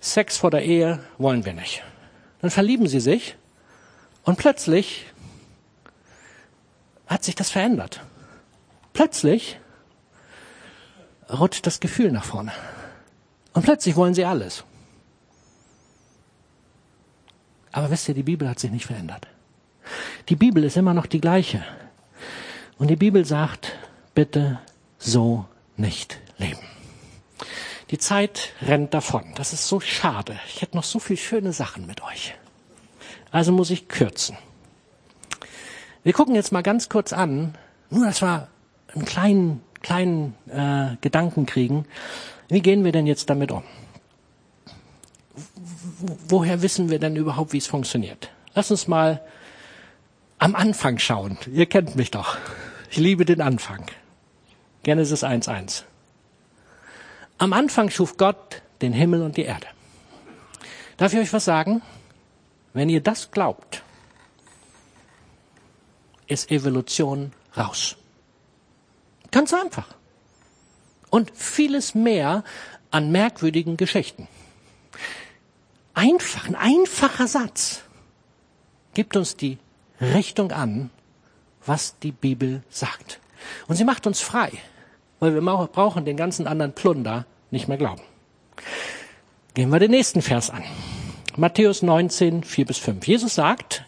Sex 0.01 0.38
vor 0.38 0.51
der 0.51 0.64
Ehe 0.64 1.01
wollen 1.18 1.44
wir 1.44 1.53
nicht. 1.53 1.83
Dann 2.40 2.51
verlieben 2.51 2.87
sie 2.87 3.01
sich 3.01 3.37
und 4.25 4.38
plötzlich 4.38 5.05
hat 7.07 7.23
sich 7.23 7.35
das 7.35 7.51
verändert. 7.51 8.01
Plötzlich 8.94 9.59
rutscht 11.31 11.66
das 11.66 11.81
Gefühl 11.81 12.12
nach 12.12 12.25
vorne. 12.25 12.53
Und 13.53 13.62
plötzlich 13.62 13.94
wollen 13.96 14.14
sie 14.14 14.25
alles. 14.25 14.64
Aber 17.73 17.91
wisst 17.91 18.09
ihr, 18.09 18.15
die 18.15 18.23
Bibel 18.23 18.49
hat 18.49 18.59
sich 18.59 18.71
nicht 18.71 18.87
verändert. 18.87 19.27
Die 20.29 20.37
Bibel 20.37 20.65
ist 20.65 20.77
immer 20.77 20.95
noch 20.95 21.07
die 21.07 21.21
gleiche. 21.21 21.65
Und 22.79 22.89
die 22.89 22.97
Bibel 22.97 23.25
sagt, 23.25 23.73
bitte 24.15 24.59
so 24.99 25.47
nicht 25.77 26.19
leben. 26.39 26.61
Die 27.91 27.99
Zeit 27.99 28.53
rennt 28.63 28.95
davon. 28.95 29.25
Das 29.35 29.53
ist 29.53 29.67
so 29.67 29.81
schade. 29.81 30.39
Ich 30.49 30.63
hätte 30.63 30.77
noch 30.77 30.85
so 30.85 30.99
viel 30.99 31.17
schöne 31.17 31.53
Sachen 31.53 31.87
mit 31.87 32.03
euch. 32.03 32.35
Also 33.31 33.53
muss 33.53 33.71
ich 33.71 33.89
kürzen. 33.89 34.37
Wir 36.03 36.13
gucken 36.13 36.35
jetzt 36.35 36.53
mal 36.53 36.63
ganz 36.63 36.89
kurz 36.89 37.13
an, 37.13 37.55
nur 37.91 38.07
dass 38.07 38.23
wir 38.23 38.49
einen 38.95 39.05
kleinen, 39.05 39.63
kleinen 39.83 40.35
äh, 40.49 40.97
Gedanken 41.01 41.47
kriegen. 41.47 41.85
Wie 42.49 42.63
gehen 42.63 42.85
wir 42.85 42.93
denn 42.93 43.07
jetzt 43.07 43.29
damit 43.29 43.53
um? 43.53 43.63
Woher 46.29 46.62
wissen 46.62 46.90
wir 46.90 46.99
denn 46.99 47.16
überhaupt, 47.16 47.53
wie 47.53 47.59
es 47.59 47.66
funktioniert? 47.66 48.31
Lass 48.55 48.71
uns 48.71 48.88
mal 48.88 49.23
am 50.38 50.55
Anfang 50.55 50.99
schauen. 50.99 51.38
Ihr 51.53 51.66
kennt 51.66 51.97
mich 51.97 52.11
doch. 52.11 52.37
Ich 52.90 52.97
liebe 52.97 53.25
den 53.25 53.40
Anfang. 53.40 53.87
Genesis 54.83 55.23
1.1. 55.23 55.85
Am 57.38 57.53
Anfang 57.53 57.90
schuf 57.90 58.16
Gott 58.16 58.62
den 58.83 58.93
Himmel 58.93 59.23
und 59.23 59.37
die 59.37 59.45
Erde. 59.45 59.66
Darf 60.97 61.12
ich 61.12 61.21
euch 61.21 61.33
was 61.33 61.45
sagen? 61.45 61.83
Wenn 62.73 62.88
ihr 62.88 63.03
das 63.03 63.31
glaubt, 63.31 63.83
ist 66.27 66.51
Evolution 66.51 67.33
raus. 67.57 67.97
Ganz 69.31 69.53
einfach. 69.53 69.87
Und 71.11 71.31
vieles 71.35 71.95
mehr 71.95 72.45
an 72.90 73.11
merkwürdigen 73.11 73.77
Geschichten. 73.77 74.29
Einfach, 75.94 76.46
ein 76.46 76.55
einfacher 76.55 77.26
Satz 77.26 77.83
gibt 78.94 79.16
uns 79.16 79.37
die 79.37 79.59
Richtung 80.00 80.53
an, 80.53 80.90
was 81.66 81.98
die 81.98 82.12
Bibel 82.12 82.62
sagt. 82.70 83.20
Und 83.68 83.76
sie 83.76 83.85
macht 83.85 84.07
uns 84.07 84.20
frei, 84.20 84.50
weil 85.18 85.35
wir 85.35 85.40
brauchen 85.40 86.05
den 86.05 86.16
ganzen 86.16 86.46
anderen 86.46 86.72
Plunder 86.72 87.26
nicht 87.50 87.68
mehr 87.68 87.76
glauben. 87.76 88.03
Gehen 89.55 89.70
wir 89.70 89.79
den 89.79 89.90
nächsten 89.90 90.22
Vers 90.22 90.50
an. 90.50 90.64
Matthäus 91.37 91.83
19, 91.83 92.44
4 92.44 92.66
bis 92.66 92.79
5. 92.79 93.07
Jesus 93.07 93.35
sagt, 93.35 93.85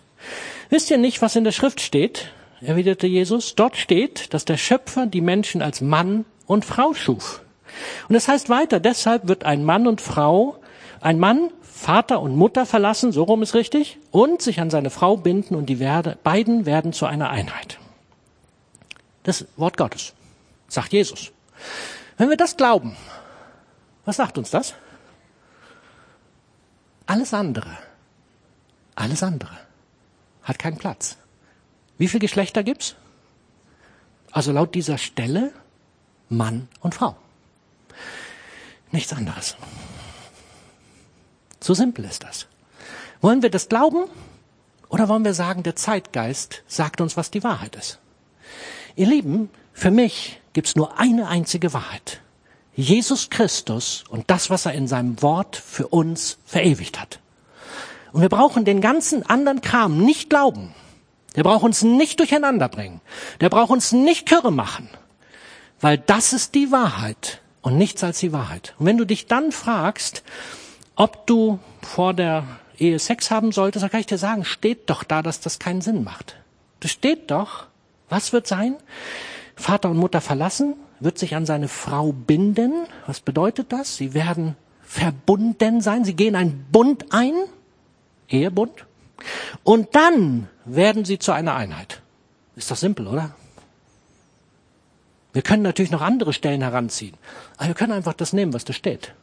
wisst 0.70 0.90
ihr 0.90 0.98
nicht, 0.98 1.22
was 1.22 1.36
in 1.36 1.44
der 1.44 1.52
Schrift 1.52 1.80
steht? 1.80 2.32
erwiderte 2.60 3.06
Jesus. 3.06 3.54
Dort 3.54 3.76
steht, 3.76 4.32
dass 4.34 4.44
der 4.44 4.56
Schöpfer 4.56 5.06
die 5.06 5.20
Menschen 5.20 5.62
als 5.62 5.80
Mann 5.80 6.24
und 6.46 6.64
Frau 6.64 6.94
schuf. 6.94 7.42
Und 8.08 8.14
es 8.14 8.28
heißt 8.28 8.48
weiter, 8.48 8.80
deshalb 8.80 9.28
wird 9.28 9.44
ein 9.44 9.64
Mann 9.64 9.86
und 9.86 10.00
Frau, 10.00 10.56
ein 11.00 11.18
Mann 11.18 11.50
Vater 11.83 12.21
und 12.21 12.37
Mutter 12.37 12.64
verlassen, 12.64 13.11
so 13.11 13.25
rum 13.25 13.42
ist 13.42 13.55
richtig, 13.55 13.99
und 14.12 14.40
sich 14.40 14.61
an 14.61 14.71
seine 14.71 14.88
Frau 14.88 15.16
binden 15.16 15.57
und 15.57 15.66
die 15.66 15.81
werde, 15.81 16.16
beiden 16.23 16.64
werden 16.64 16.92
zu 16.92 17.07
einer 17.07 17.29
Einheit. 17.31 17.81
Das 19.25 19.47
Wort 19.57 19.77
Gottes, 19.77 20.14
sagt 20.68 20.92
Jesus. 20.92 21.33
Wenn 22.18 22.31
wir 22.31 22.37
das 22.37 22.57
glauben, 22.57 22.97
was 24.05 24.18
sagt 24.18 24.38
uns 24.38 24.51
das? 24.51 24.75
Alles 27.07 27.35
andere, 27.35 27.77
alles 28.95 29.25
andere 29.25 29.59
hat 30.45 30.61
keinen 30.61 30.78
Platz. 30.78 31.16
Wie 31.99 32.07
viele 32.07 32.20
Geschlechter 32.20 32.62
gibt's? 32.62 32.95
Also 34.30 34.53
laut 34.53 34.76
dieser 34.76 34.99
Stelle 34.99 35.53
Mann 36.28 36.68
und 36.80 36.95
Frau. 36.95 37.16
Nichts 38.93 39.12
anderes. 39.12 39.57
So 41.62 41.74
simpel 41.74 42.04
ist 42.04 42.24
das. 42.24 42.46
Wollen 43.20 43.42
wir 43.42 43.50
das 43.50 43.68
glauben 43.68 44.04
oder 44.88 45.08
wollen 45.08 45.24
wir 45.24 45.34
sagen, 45.34 45.62
der 45.62 45.76
Zeitgeist 45.76 46.62
sagt 46.66 47.00
uns, 47.00 47.16
was 47.16 47.30
die 47.30 47.44
Wahrheit 47.44 47.76
ist? 47.76 48.00
Ihr 48.96 49.06
Lieben, 49.06 49.48
für 49.72 49.92
mich 49.92 50.40
gibt's 50.52 50.74
nur 50.74 50.98
eine 50.98 51.28
einzige 51.28 51.72
Wahrheit. 51.72 52.20
Jesus 52.74 53.30
Christus 53.30 54.04
und 54.08 54.30
das, 54.30 54.50
was 54.50 54.66
er 54.66 54.72
in 54.72 54.88
seinem 54.88 55.22
Wort 55.22 55.56
für 55.56 55.88
uns 55.88 56.38
verewigt 56.44 57.00
hat. 57.00 57.20
Und 58.12 58.22
wir 58.22 58.28
brauchen 58.28 58.64
den 58.64 58.80
ganzen 58.80 59.24
anderen 59.24 59.60
Kram 59.60 59.98
nicht 60.04 60.30
glauben. 60.30 60.74
Der 61.36 61.44
braucht 61.44 61.62
uns 61.62 61.82
nicht 61.82 62.18
durcheinander 62.18 62.68
bringen. 62.68 63.00
Der 63.40 63.48
braucht 63.48 63.70
uns 63.70 63.92
nicht 63.92 64.28
kürre 64.28 64.52
machen. 64.52 64.88
Weil 65.80 65.98
das 65.98 66.32
ist 66.32 66.54
die 66.54 66.70
Wahrheit 66.70 67.40
und 67.62 67.78
nichts 67.78 68.02
als 68.04 68.18
die 68.18 68.32
Wahrheit. 68.32 68.74
Und 68.78 68.86
wenn 68.86 68.98
du 68.98 69.06
dich 69.06 69.26
dann 69.26 69.52
fragst, 69.52 70.22
ob 70.97 71.26
du 71.26 71.59
vor 71.80 72.14
der 72.14 72.45
Ehe 72.78 72.99
Sex 72.99 73.30
haben 73.30 73.53
solltest, 73.53 73.82
dann 73.82 73.90
kann 73.90 74.01
ich 74.01 74.07
dir 74.07 74.18
sagen, 74.18 74.45
steht 74.45 74.90
doch 74.90 75.05
da, 75.05 75.22
dass 75.22 75.40
das 75.40 75.59
keinen 75.59 75.80
Sinn 75.80 76.05
macht. 76.05 76.36
Das 76.80 76.90
steht 76.90 77.30
doch. 77.30 77.66
Was 78.09 78.32
wird 78.32 78.47
sein? 78.47 78.76
Vater 79.57 79.90
und 79.90 79.97
Mutter 79.97 80.20
verlassen, 80.20 80.74
wird 81.01 81.18
sich 81.18 81.34
an 81.34 81.47
seine 81.47 81.68
Frau 81.68 82.12
binden. 82.12 82.72
Was 83.07 83.20
bedeutet 83.20 83.72
das? 83.72 83.97
Sie 83.97 84.14
werden 84.14 84.57
verbunden 84.82 85.80
sein. 85.80 86.05
Sie 86.05 86.14
gehen 86.14 86.36
einen 86.36 86.66
Bund 86.70 87.07
ein. 87.11 87.34
Ehebund. 88.28 88.86
Und 89.62 89.95
dann 89.95 90.49
werden 90.64 91.05
sie 91.05 91.18
zu 91.18 91.32
einer 91.32 91.55
Einheit. 91.55 92.03
Ist 92.57 92.70
doch 92.70 92.76
simpel, 92.76 93.07
oder? 93.07 93.34
Wir 95.32 95.43
können 95.43 95.62
natürlich 95.62 95.90
noch 95.90 96.03
andere 96.03 96.32
Stellen 96.32 96.61
heranziehen, 96.61 97.14
aber 97.57 97.68
wir 97.68 97.74
können 97.74 97.93
einfach 97.93 98.12
das 98.12 98.32
nehmen, 98.32 98.53
was 98.53 98.64
da 98.64 98.72
steht. 98.72 99.14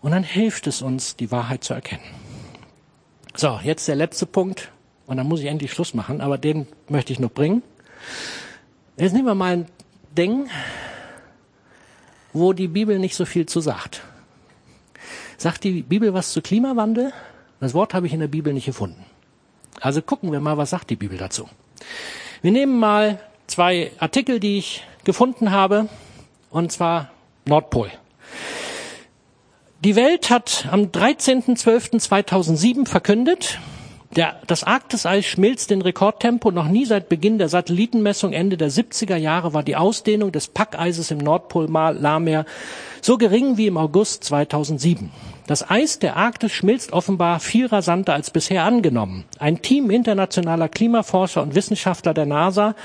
Und 0.00 0.12
dann 0.12 0.24
hilft 0.24 0.66
es 0.66 0.82
uns, 0.82 1.16
die 1.16 1.30
Wahrheit 1.30 1.64
zu 1.64 1.74
erkennen. 1.74 2.02
So, 3.34 3.60
jetzt 3.62 3.88
der 3.88 3.96
letzte 3.96 4.26
Punkt. 4.26 4.70
Und 5.06 5.16
dann 5.16 5.26
muss 5.26 5.40
ich 5.40 5.46
endlich 5.46 5.72
Schluss 5.72 5.94
machen, 5.94 6.20
aber 6.20 6.38
den 6.38 6.66
möchte 6.88 7.12
ich 7.12 7.20
noch 7.20 7.30
bringen. 7.30 7.62
Jetzt 8.96 9.12
nehmen 9.12 9.26
wir 9.26 9.34
mal 9.34 9.52
ein 9.52 9.66
Ding, 10.16 10.48
wo 12.32 12.52
die 12.52 12.68
Bibel 12.68 12.98
nicht 12.98 13.14
so 13.14 13.24
viel 13.24 13.46
zu 13.46 13.60
sagt. 13.60 14.02
Sagt 15.38 15.64
die 15.64 15.82
Bibel 15.82 16.14
was 16.14 16.32
zu 16.32 16.40
Klimawandel? 16.40 17.12
Das 17.60 17.74
Wort 17.74 17.94
habe 17.94 18.06
ich 18.06 18.12
in 18.12 18.20
der 18.20 18.28
Bibel 18.28 18.52
nicht 18.52 18.66
gefunden. 18.66 19.04
Also 19.80 20.02
gucken 20.02 20.30
wir 20.32 20.40
mal, 20.40 20.56
was 20.56 20.70
sagt 20.70 20.90
die 20.90 20.96
Bibel 20.96 21.18
dazu. 21.18 21.48
Wir 22.42 22.52
nehmen 22.52 22.78
mal 22.78 23.20
zwei 23.46 23.92
Artikel, 23.98 24.40
die 24.40 24.58
ich 24.58 24.84
gefunden 25.04 25.50
habe, 25.50 25.88
und 26.50 26.70
zwar 26.70 27.10
Nordpol. 27.44 27.90
Die 29.84 29.96
Welt 29.96 30.30
hat 30.30 30.68
am 30.70 30.82
13.12.2007 30.92 32.86
verkündet, 32.86 33.58
der, 34.14 34.36
das 34.46 34.62
Arktiseis 34.62 35.24
schmilzt 35.26 35.72
in 35.72 35.82
Rekordtempo. 35.82 36.52
Noch 36.52 36.68
nie 36.68 36.84
seit 36.84 37.08
Beginn 37.08 37.38
der 37.38 37.48
Satellitenmessung 37.48 38.32
Ende 38.32 38.56
der 38.56 38.70
70er 38.70 39.16
Jahre 39.16 39.54
war 39.54 39.64
die 39.64 39.74
Ausdehnung 39.74 40.30
des 40.30 40.46
Packeises 40.46 41.10
im 41.10 41.18
Nordpolmeer 41.18 42.46
so 43.00 43.18
gering 43.18 43.56
wie 43.56 43.66
im 43.66 43.76
August 43.76 44.22
2007. 44.22 45.10
Das 45.48 45.68
Eis 45.68 45.98
der 45.98 46.16
Arktis 46.16 46.52
schmilzt 46.52 46.92
offenbar 46.92 47.40
viel 47.40 47.66
rasanter 47.66 48.14
als 48.14 48.30
bisher 48.30 48.62
angenommen. 48.62 49.24
Ein 49.40 49.62
Team 49.62 49.90
internationaler 49.90 50.68
Klimaforscher 50.68 51.42
und 51.42 51.56
Wissenschaftler 51.56 52.14
der 52.14 52.26
NASA 52.26 52.76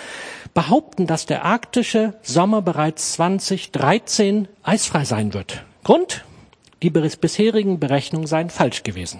behaupten, 0.55 1.05
dass 1.05 1.27
der 1.27 1.45
arktische 1.45 2.15
Sommer 2.23 2.63
bereits 2.63 3.13
2013 3.13 4.47
eisfrei 4.63 5.05
sein 5.05 5.35
wird. 5.35 5.63
Grund? 5.83 6.23
Die 6.83 6.89
bisherigen 6.89 7.79
Berechnungen 7.79 8.27
seien 8.27 8.49
falsch 8.49 8.83
gewesen. 8.83 9.19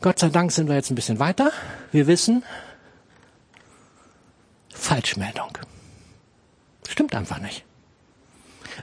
Gott 0.00 0.18
sei 0.18 0.28
Dank 0.28 0.52
sind 0.52 0.68
wir 0.68 0.76
jetzt 0.76 0.90
ein 0.90 0.94
bisschen 0.94 1.18
weiter. 1.18 1.50
Wir 1.90 2.06
wissen, 2.06 2.44
Falschmeldung. 4.72 5.58
Stimmt 6.88 7.14
einfach 7.14 7.40
nicht. 7.40 7.64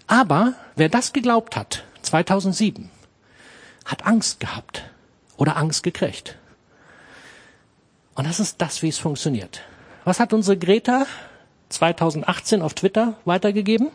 Aber 0.07 0.53
wer 0.75 0.89
das 0.89 1.13
geglaubt 1.13 1.55
hat, 1.55 1.85
2007, 2.01 2.89
hat 3.85 4.05
Angst 4.05 4.39
gehabt 4.39 4.83
oder 5.37 5.55
Angst 5.55 5.83
gekriegt. 5.83 6.37
Und 8.15 8.27
das 8.27 8.39
ist 8.39 8.61
das, 8.61 8.81
wie 8.81 8.89
es 8.89 8.97
funktioniert. 8.97 9.61
Was 10.03 10.19
hat 10.19 10.33
unsere 10.33 10.57
Greta 10.57 11.05
2018 11.69 12.61
auf 12.61 12.73
Twitter 12.73 13.15
weitergegeben? 13.25 13.89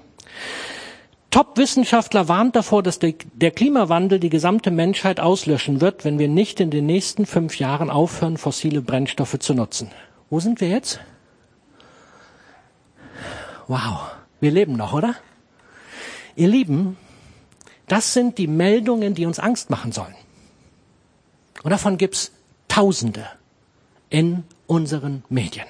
Top-Wissenschaftler 1.30 2.28
warnt 2.28 2.56
davor, 2.56 2.82
dass 2.82 2.98
der 2.98 3.50
Klimawandel 3.50 4.18
die 4.18 4.30
gesamte 4.30 4.70
Menschheit 4.70 5.20
auslöschen 5.20 5.80
wird, 5.80 6.04
wenn 6.04 6.18
wir 6.18 6.28
nicht 6.28 6.58
in 6.58 6.70
den 6.70 6.86
nächsten 6.86 7.26
fünf 7.26 7.58
Jahren 7.58 7.90
aufhören, 7.90 8.38
fossile 8.38 8.80
Brennstoffe 8.80 9.38
zu 9.38 9.52
nutzen. 9.52 9.90
Wo 10.30 10.40
sind 10.40 10.60
wir 10.60 10.68
jetzt? 10.68 11.00
Wow, 13.66 14.10
wir 14.40 14.50
leben 14.50 14.74
noch, 14.76 14.94
oder? 14.94 15.14
Ihr 16.34 16.48
Lieben, 16.48 16.96
das 17.88 18.14
sind 18.14 18.38
die 18.38 18.46
Meldungen, 18.46 19.14
die 19.14 19.26
uns 19.26 19.38
Angst 19.38 19.68
machen 19.68 19.92
sollen. 19.92 20.14
Und 21.62 21.70
davon 21.70 21.98
gibt's 21.98 22.32
Tausende 22.68 23.26
in 24.08 24.44
unseren 24.66 25.24
Medien. 25.28 25.66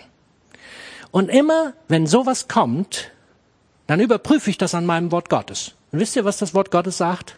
Und 1.10 1.28
immer, 1.28 1.72
wenn 1.88 2.06
sowas 2.06 2.48
kommt, 2.48 3.10
dann 3.88 4.00
überprüfe 4.00 4.50
ich 4.50 4.58
das 4.58 4.74
an 4.74 4.86
meinem 4.86 5.10
Wort 5.10 5.30
Gottes. 5.30 5.72
Und 5.90 5.98
wisst 5.98 6.14
ihr, 6.14 6.24
was 6.24 6.36
das 6.36 6.54
Wort 6.54 6.70
Gottes 6.70 6.98
sagt? 6.98 7.34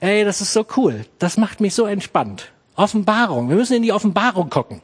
Ey, 0.00 0.24
das 0.24 0.40
ist 0.40 0.54
so 0.54 0.66
cool. 0.76 1.04
Das 1.18 1.36
macht 1.36 1.60
mich 1.60 1.74
so 1.74 1.84
entspannt. 1.84 2.50
Offenbarung. 2.76 3.50
Wir 3.50 3.56
müssen 3.56 3.74
in 3.74 3.82
die 3.82 3.92
Offenbarung 3.92 4.48
gucken. 4.48 4.80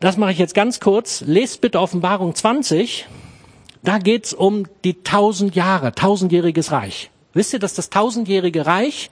Das 0.00 0.16
mache 0.16 0.32
ich 0.32 0.38
jetzt 0.38 0.54
ganz 0.54 0.80
kurz. 0.80 1.20
Lest 1.20 1.60
bitte 1.60 1.80
Offenbarung 1.80 2.34
20. 2.34 3.06
Da 3.84 3.98
geht's 3.98 4.34
um 4.34 4.66
die 4.82 5.02
tausend 5.04 5.54
Jahre, 5.54 5.92
tausendjähriges 5.92 6.72
Reich. 6.72 7.10
Wisst 7.32 7.52
ihr, 7.52 7.60
dass 7.60 7.74
das 7.74 7.88
tausendjährige 7.88 8.66
Reich 8.66 9.10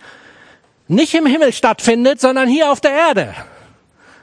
nicht 0.88 1.14
im 1.14 1.26
Himmel 1.26 1.52
stattfindet, 1.52 2.20
sondern 2.20 2.48
hier 2.48 2.72
auf 2.72 2.80
der 2.80 2.92
Erde? 2.92 3.34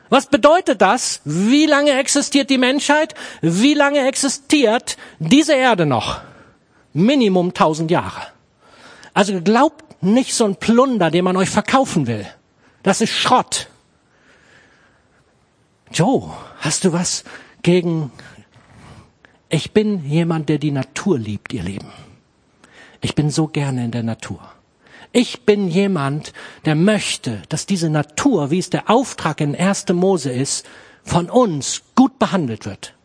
Was 0.10 0.26
bedeutet 0.28 0.82
das? 0.82 1.22
Wie 1.24 1.68
lange 1.68 1.98
existiert 1.98 2.50
die 2.50 2.58
Menschheit? 2.58 3.16
Wie 3.42 3.74
lange 3.74 4.06
existiert 4.06 4.98
diese 5.20 5.54
Erde 5.54 5.86
noch? 5.86 6.20
Minimum 6.96 7.54
tausend 7.54 7.92
Jahre. 7.92 8.22
Also 9.14 9.42
glaubt 9.42 10.02
nicht 10.02 10.34
so 10.34 10.46
ein 10.46 10.56
Plunder, 10.56 11.12
den 11.12 11.26
man 11.26 11.36
euch 11.36 11.50
verkaufen 11.50 12.08
will. 12.08 12.26
Das 12.84 13.02
ist 13.02 13.12
Schrott. 13.12 13.68
Joe, 15.92 16.32
hast 16.60 16.86
du 16.86 16.94
was 16.94 17.26
gegen... 17.62 18.12
Ich 19.50 19.74
bin 19.74 20.06
jemand, 20.06 20.50
der 20.50 20.58
die 20.58 20.72
Natur 20.72 21.20
liebt, 21.20 21.54
ihr 21.54 21.64
Lieben. 21.64 21.92
Ich 23.02 23.14
bin 23.14 23.30
so 23.30 23.48
gerne 23.48 23.86
in 23.86 23.92
der 23.92 24.04
Natur. 24.04 24.40
Ich 25.12 25.42
bin 25.42 25.68
jemand, 25.68 26.32
der 26.64 26.76
möchte, 26.76 27.42
dass 27.50 27.66
diese 27.66 27.90
Natur, 27.90 28.52
wie 28.52 28.60
es 28.60 28.70
der 28.70 28.90
Auftrag 28.90 29.42
in 29.42 29.56
1. 29.56 29.90
Mose 29.90 30.32
ist, 30.32 30.66
von 31.04 31.30
uns 31.30 31.84
gut 31.94 32.20
behandelt 32.20 32.66
wird. 32.66 32.96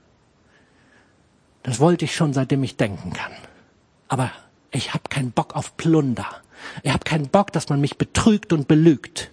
Das 1.65 1.81
wollte 1.81 2.05
ich 2.05 2.15
schon, 2.15 2.33
seitdem 2.33 2.63
ich 2.63 2.77
denken 2.77 3.13
kann. 3.13 3.33
Aber 4.11 4.33
ich 4.73 4.93
habe 4.93 5.05
keinen 5.09 5.31
Bock 5.31 5.55
auf 5.55 5.77
Plunder. 5.77 6.27
Ich 6.83 6.93
habe 6.93 7.05
keinen 7.05 7.29
Bock, 7.29 7.53
dass 7.53 7.69
man 7.69 7.81
mich 7.81 7.97
betrügt 7.97 8.53
und 8.53 8.67
belügt. 8.67 9.31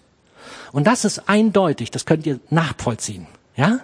Und 0.71 0.85
das 0.85 1.03
ist 1.03 1.27
eindeutig, 1.27 1.89
das 1.89 2.05
könnt 2.05 2.27
ihr 2.27 2.39
nachvollziehen. 2.51 3.25
Ja? 3.55 3.79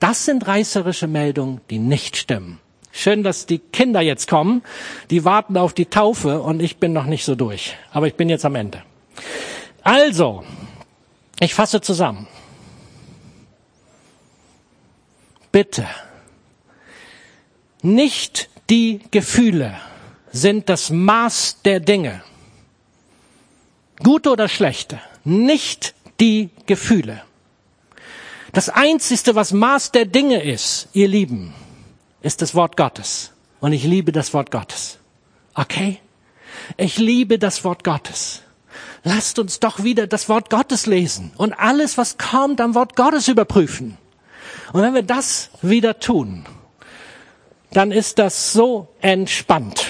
Das 0.00 0.24
sind 0.24 0.46
reißerische 0.46 1.06
Meldungen, 1.06 1.60
die 1.68 1.78
nicht 1.78 2.16
stimmen. 2.16 2.60
Schön, 2.92 3.22
dass 3.22 3.44
die 3.44 3.58
Kinder 3.58 4.00
jetzt 4.00 4.26
kommen. 4.26 4.62
Die 5.10 5.26
warten 5.26 5.58
auf 5.58 5.74
die 5.74 5.84
Taufe 5.84 6.40
und 6.40 6.62
ich 6.62 6.78
bin 6.78 6.94
noch 6.94 7.04
nicht 7.04 7.26
so 7.26 7.34
durch. 7.34 7.76
Aber 7.92 8.06
ich 8.06 8.14
bin 8.14 8.30
jetzt 8.30 8.46
am 8.46 8.54
Ende. 8.54 8.82
Also, 9.82 10.44
ich 11.40 11.52
fasse 11.52 11.82
zusammen. 11.82 12.26
Bitte, 15.52 15.86
nicht 17.82 18.48
die 18.70 19.00
Gefühle 19.10 19.76
sind 20.32 20.68
das 20.68 20.90
Maß 20.90 21.58
der 21.64 21.80
Dinge. 21.80 22.22
Gute 24.02 24.30
oder 24.30 24.48
schlechte, 24.48 25.00
nicht 25.24 25.94
die 26.20 26.50
Gefühle. 26.66 27.22
Das 28.52 28.68
Einzige, 28.68 29.34
was 29.34 29.52
Maß 29.52 29.92
der 29.92 30.06
Dinge 30.06 30.42
ist, 30.42 30.88
ihr 30.92 31.08
Lieben, 31.08 31.54
ist 32.22 32.42
das 32.42 32.54
Wort 32.54 32.76
Gottes. 32.76 33.32
Und 33.60 33.72
ich 33.72 33.84
liebe 33.84 34.12
das 34.12 34.32
Wort 34.34 34.50
Gottes. 34.50 34.98
Okay? 35.54 36.00
Ich 36.76 36.98
liebe 36.98 37.38
das 37.38 37.64
Wort 37.64 37.84
Gottes. 37.84 38.42
Lasst 39.04 39.38
uns 39.38 39.60
doch 39.60 39.82
wieder 39.82 40.06
das 40.06 40.28
Wort 40.28 40.50
Gottes 40.50 40.86
lesen 40.86 41.32
und 41.36 41.52
alles, 41.52 41.98
was 41.98 42.18
kommt, 42.18 42.60
am 42.60 42.74
Wort 42.74 42.96
Gottes 42.96 43.28
überprüfen. 43.28 43.96
Und 44.72 44.82
wenn 44.82 44.94
wir 44.94 45.02
das 45.02 45.50
wieder 45.62 45.98
tun, 45.98 46.46
dann 47.72 47.92
ist 47.92 48.18
das 48.18 48.52
so 48.52 48.88
entspannt. 49.00 49.86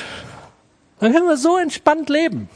Dann 1.00 1.12
können 1.12 1.26
wir 1.26 1.36
so 1.36 1.56
entspannt 1.56 2.08
leben. 2.08 2.48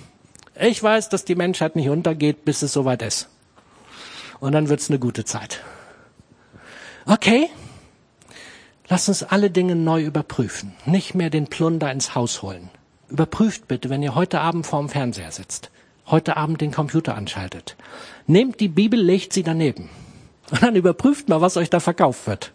Ich 0.61 0.83
weiß, 0.83 1.09
dass 1.09 1.25
die 1.25 1.35
Menschheit 1.35 1.77
nicht 1.77 1.89
untergeht, 1.89 2.45
bis 2.45 2.63
es 2.63 2.73
soweit 2.73 3.03
ist. 3.03 3.29
Und 4.41 4.53
dann 4.53 4.69
wird's 4.69 4.91
eine 4.91 4.99
gute 4.99 5.25
Zeit. 5.25 5.61
Okay? 7.07 7.49
Lasst 8.89 9.09
uns 9.09 9.23
alle 9.23 9.51
Dinge 9.51 9.77
neu 9.77 10.03
überprüfen. 10.03 10.75
Nicht 10.85 11.15
mehr 11.15 11.31
den 11.31 11.47
Plunder 11.47 11.91
ins 11.91 12.15
Haus 12.15 12.43
holen. 12.43 12.69
Überprüft 13.09 13.69
bitte, 13.69 13.89
wenn 13.91 14.03
ihr 14.03 14.15
heute 14.15 14.41
Abend 14.41 14.67
vorm 14.67 14.89
Fernseher 14.89 15.31
sitzt, 15.31 15.71
heute 16.07 16.37
Abend 16.37 16.61
den 16.61 16.73
Computer 16.73 17.15
anschaltet. 17.15 17.77
Nehmt 18.27 18.61
die 18.61 18.69
Bibel, 18.69 19.01
legt 19.01 19.33
sie 19.33 19.43
daneben. 19.43 19.89
Und 20.51 20.63
dann 20.63 20.77
überprüft 20.77 21.29
mal, 21.29 21.41
was 21.41 21.57
euch 21.57 21.71
da 21.71 21.81
verkauft 21.81 22.27
wird. 22.27 22.53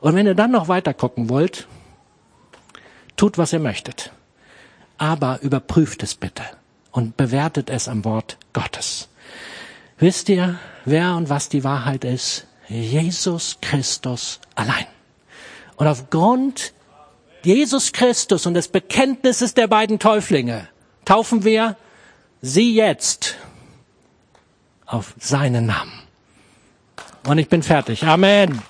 Und 0.00 0.14
wenn 0.14 0.26
ihr 0.26 0.34
dann 0.34 0.50
noch 0.50 0.68
weiter 0.68 0.94
gucken 0.94 1.28
wollt, 1.28 1.68
tut, 3.16 3.36
was 3.36 3.52
ihr 3.52 3.60
möchtet. 3.60 4.12
Aber 5.00 5.40
überprüft 5.40 6.02
es 6.02 6.14
bitte 6.14 6.42
und 6.92 7.16
bewertet 7.16 7.70
es 7.70 7.88
am 7.88 8.04
Wort 8.04 8.36
Gottes. 8.52 9.08
Wisst 9.98 10.28
ihr, 10.28 10.58
wer 10.84 11.16
und 11.16 11.30
was 11.30 11.48
die 11.48 11.64
Wahrheit 11.64 12.04
ist? 12.04 12.46
Jesus 12.68 13.56
Christus 13.62 14.40
allein. 14.54 14.84
Und 15.76 15.86
aufgrund 15.86 16.74
Jesus 17.42 17.92
Christus 17.92 18.44
und 18.44 18.52
des 18.52 18.68
Bekenntnisses 18.68 19.54
der 19.54 19.68
beiden 19.68 19.98
Täuflinge 19.98 20.68
taufen 21.06 21.44
wir 21.44 21.76
sie 22.42 22.74
jetzt 22.74 23.36
auf 24.84 25.14
seinen 25.18 25.64
Namen. 25.64 26.02
Und 27.26 27.38
ich 27.38 27.48
bin 27.48 27.62
fertig. 27.62 28.04
Amen. 28.04 28.60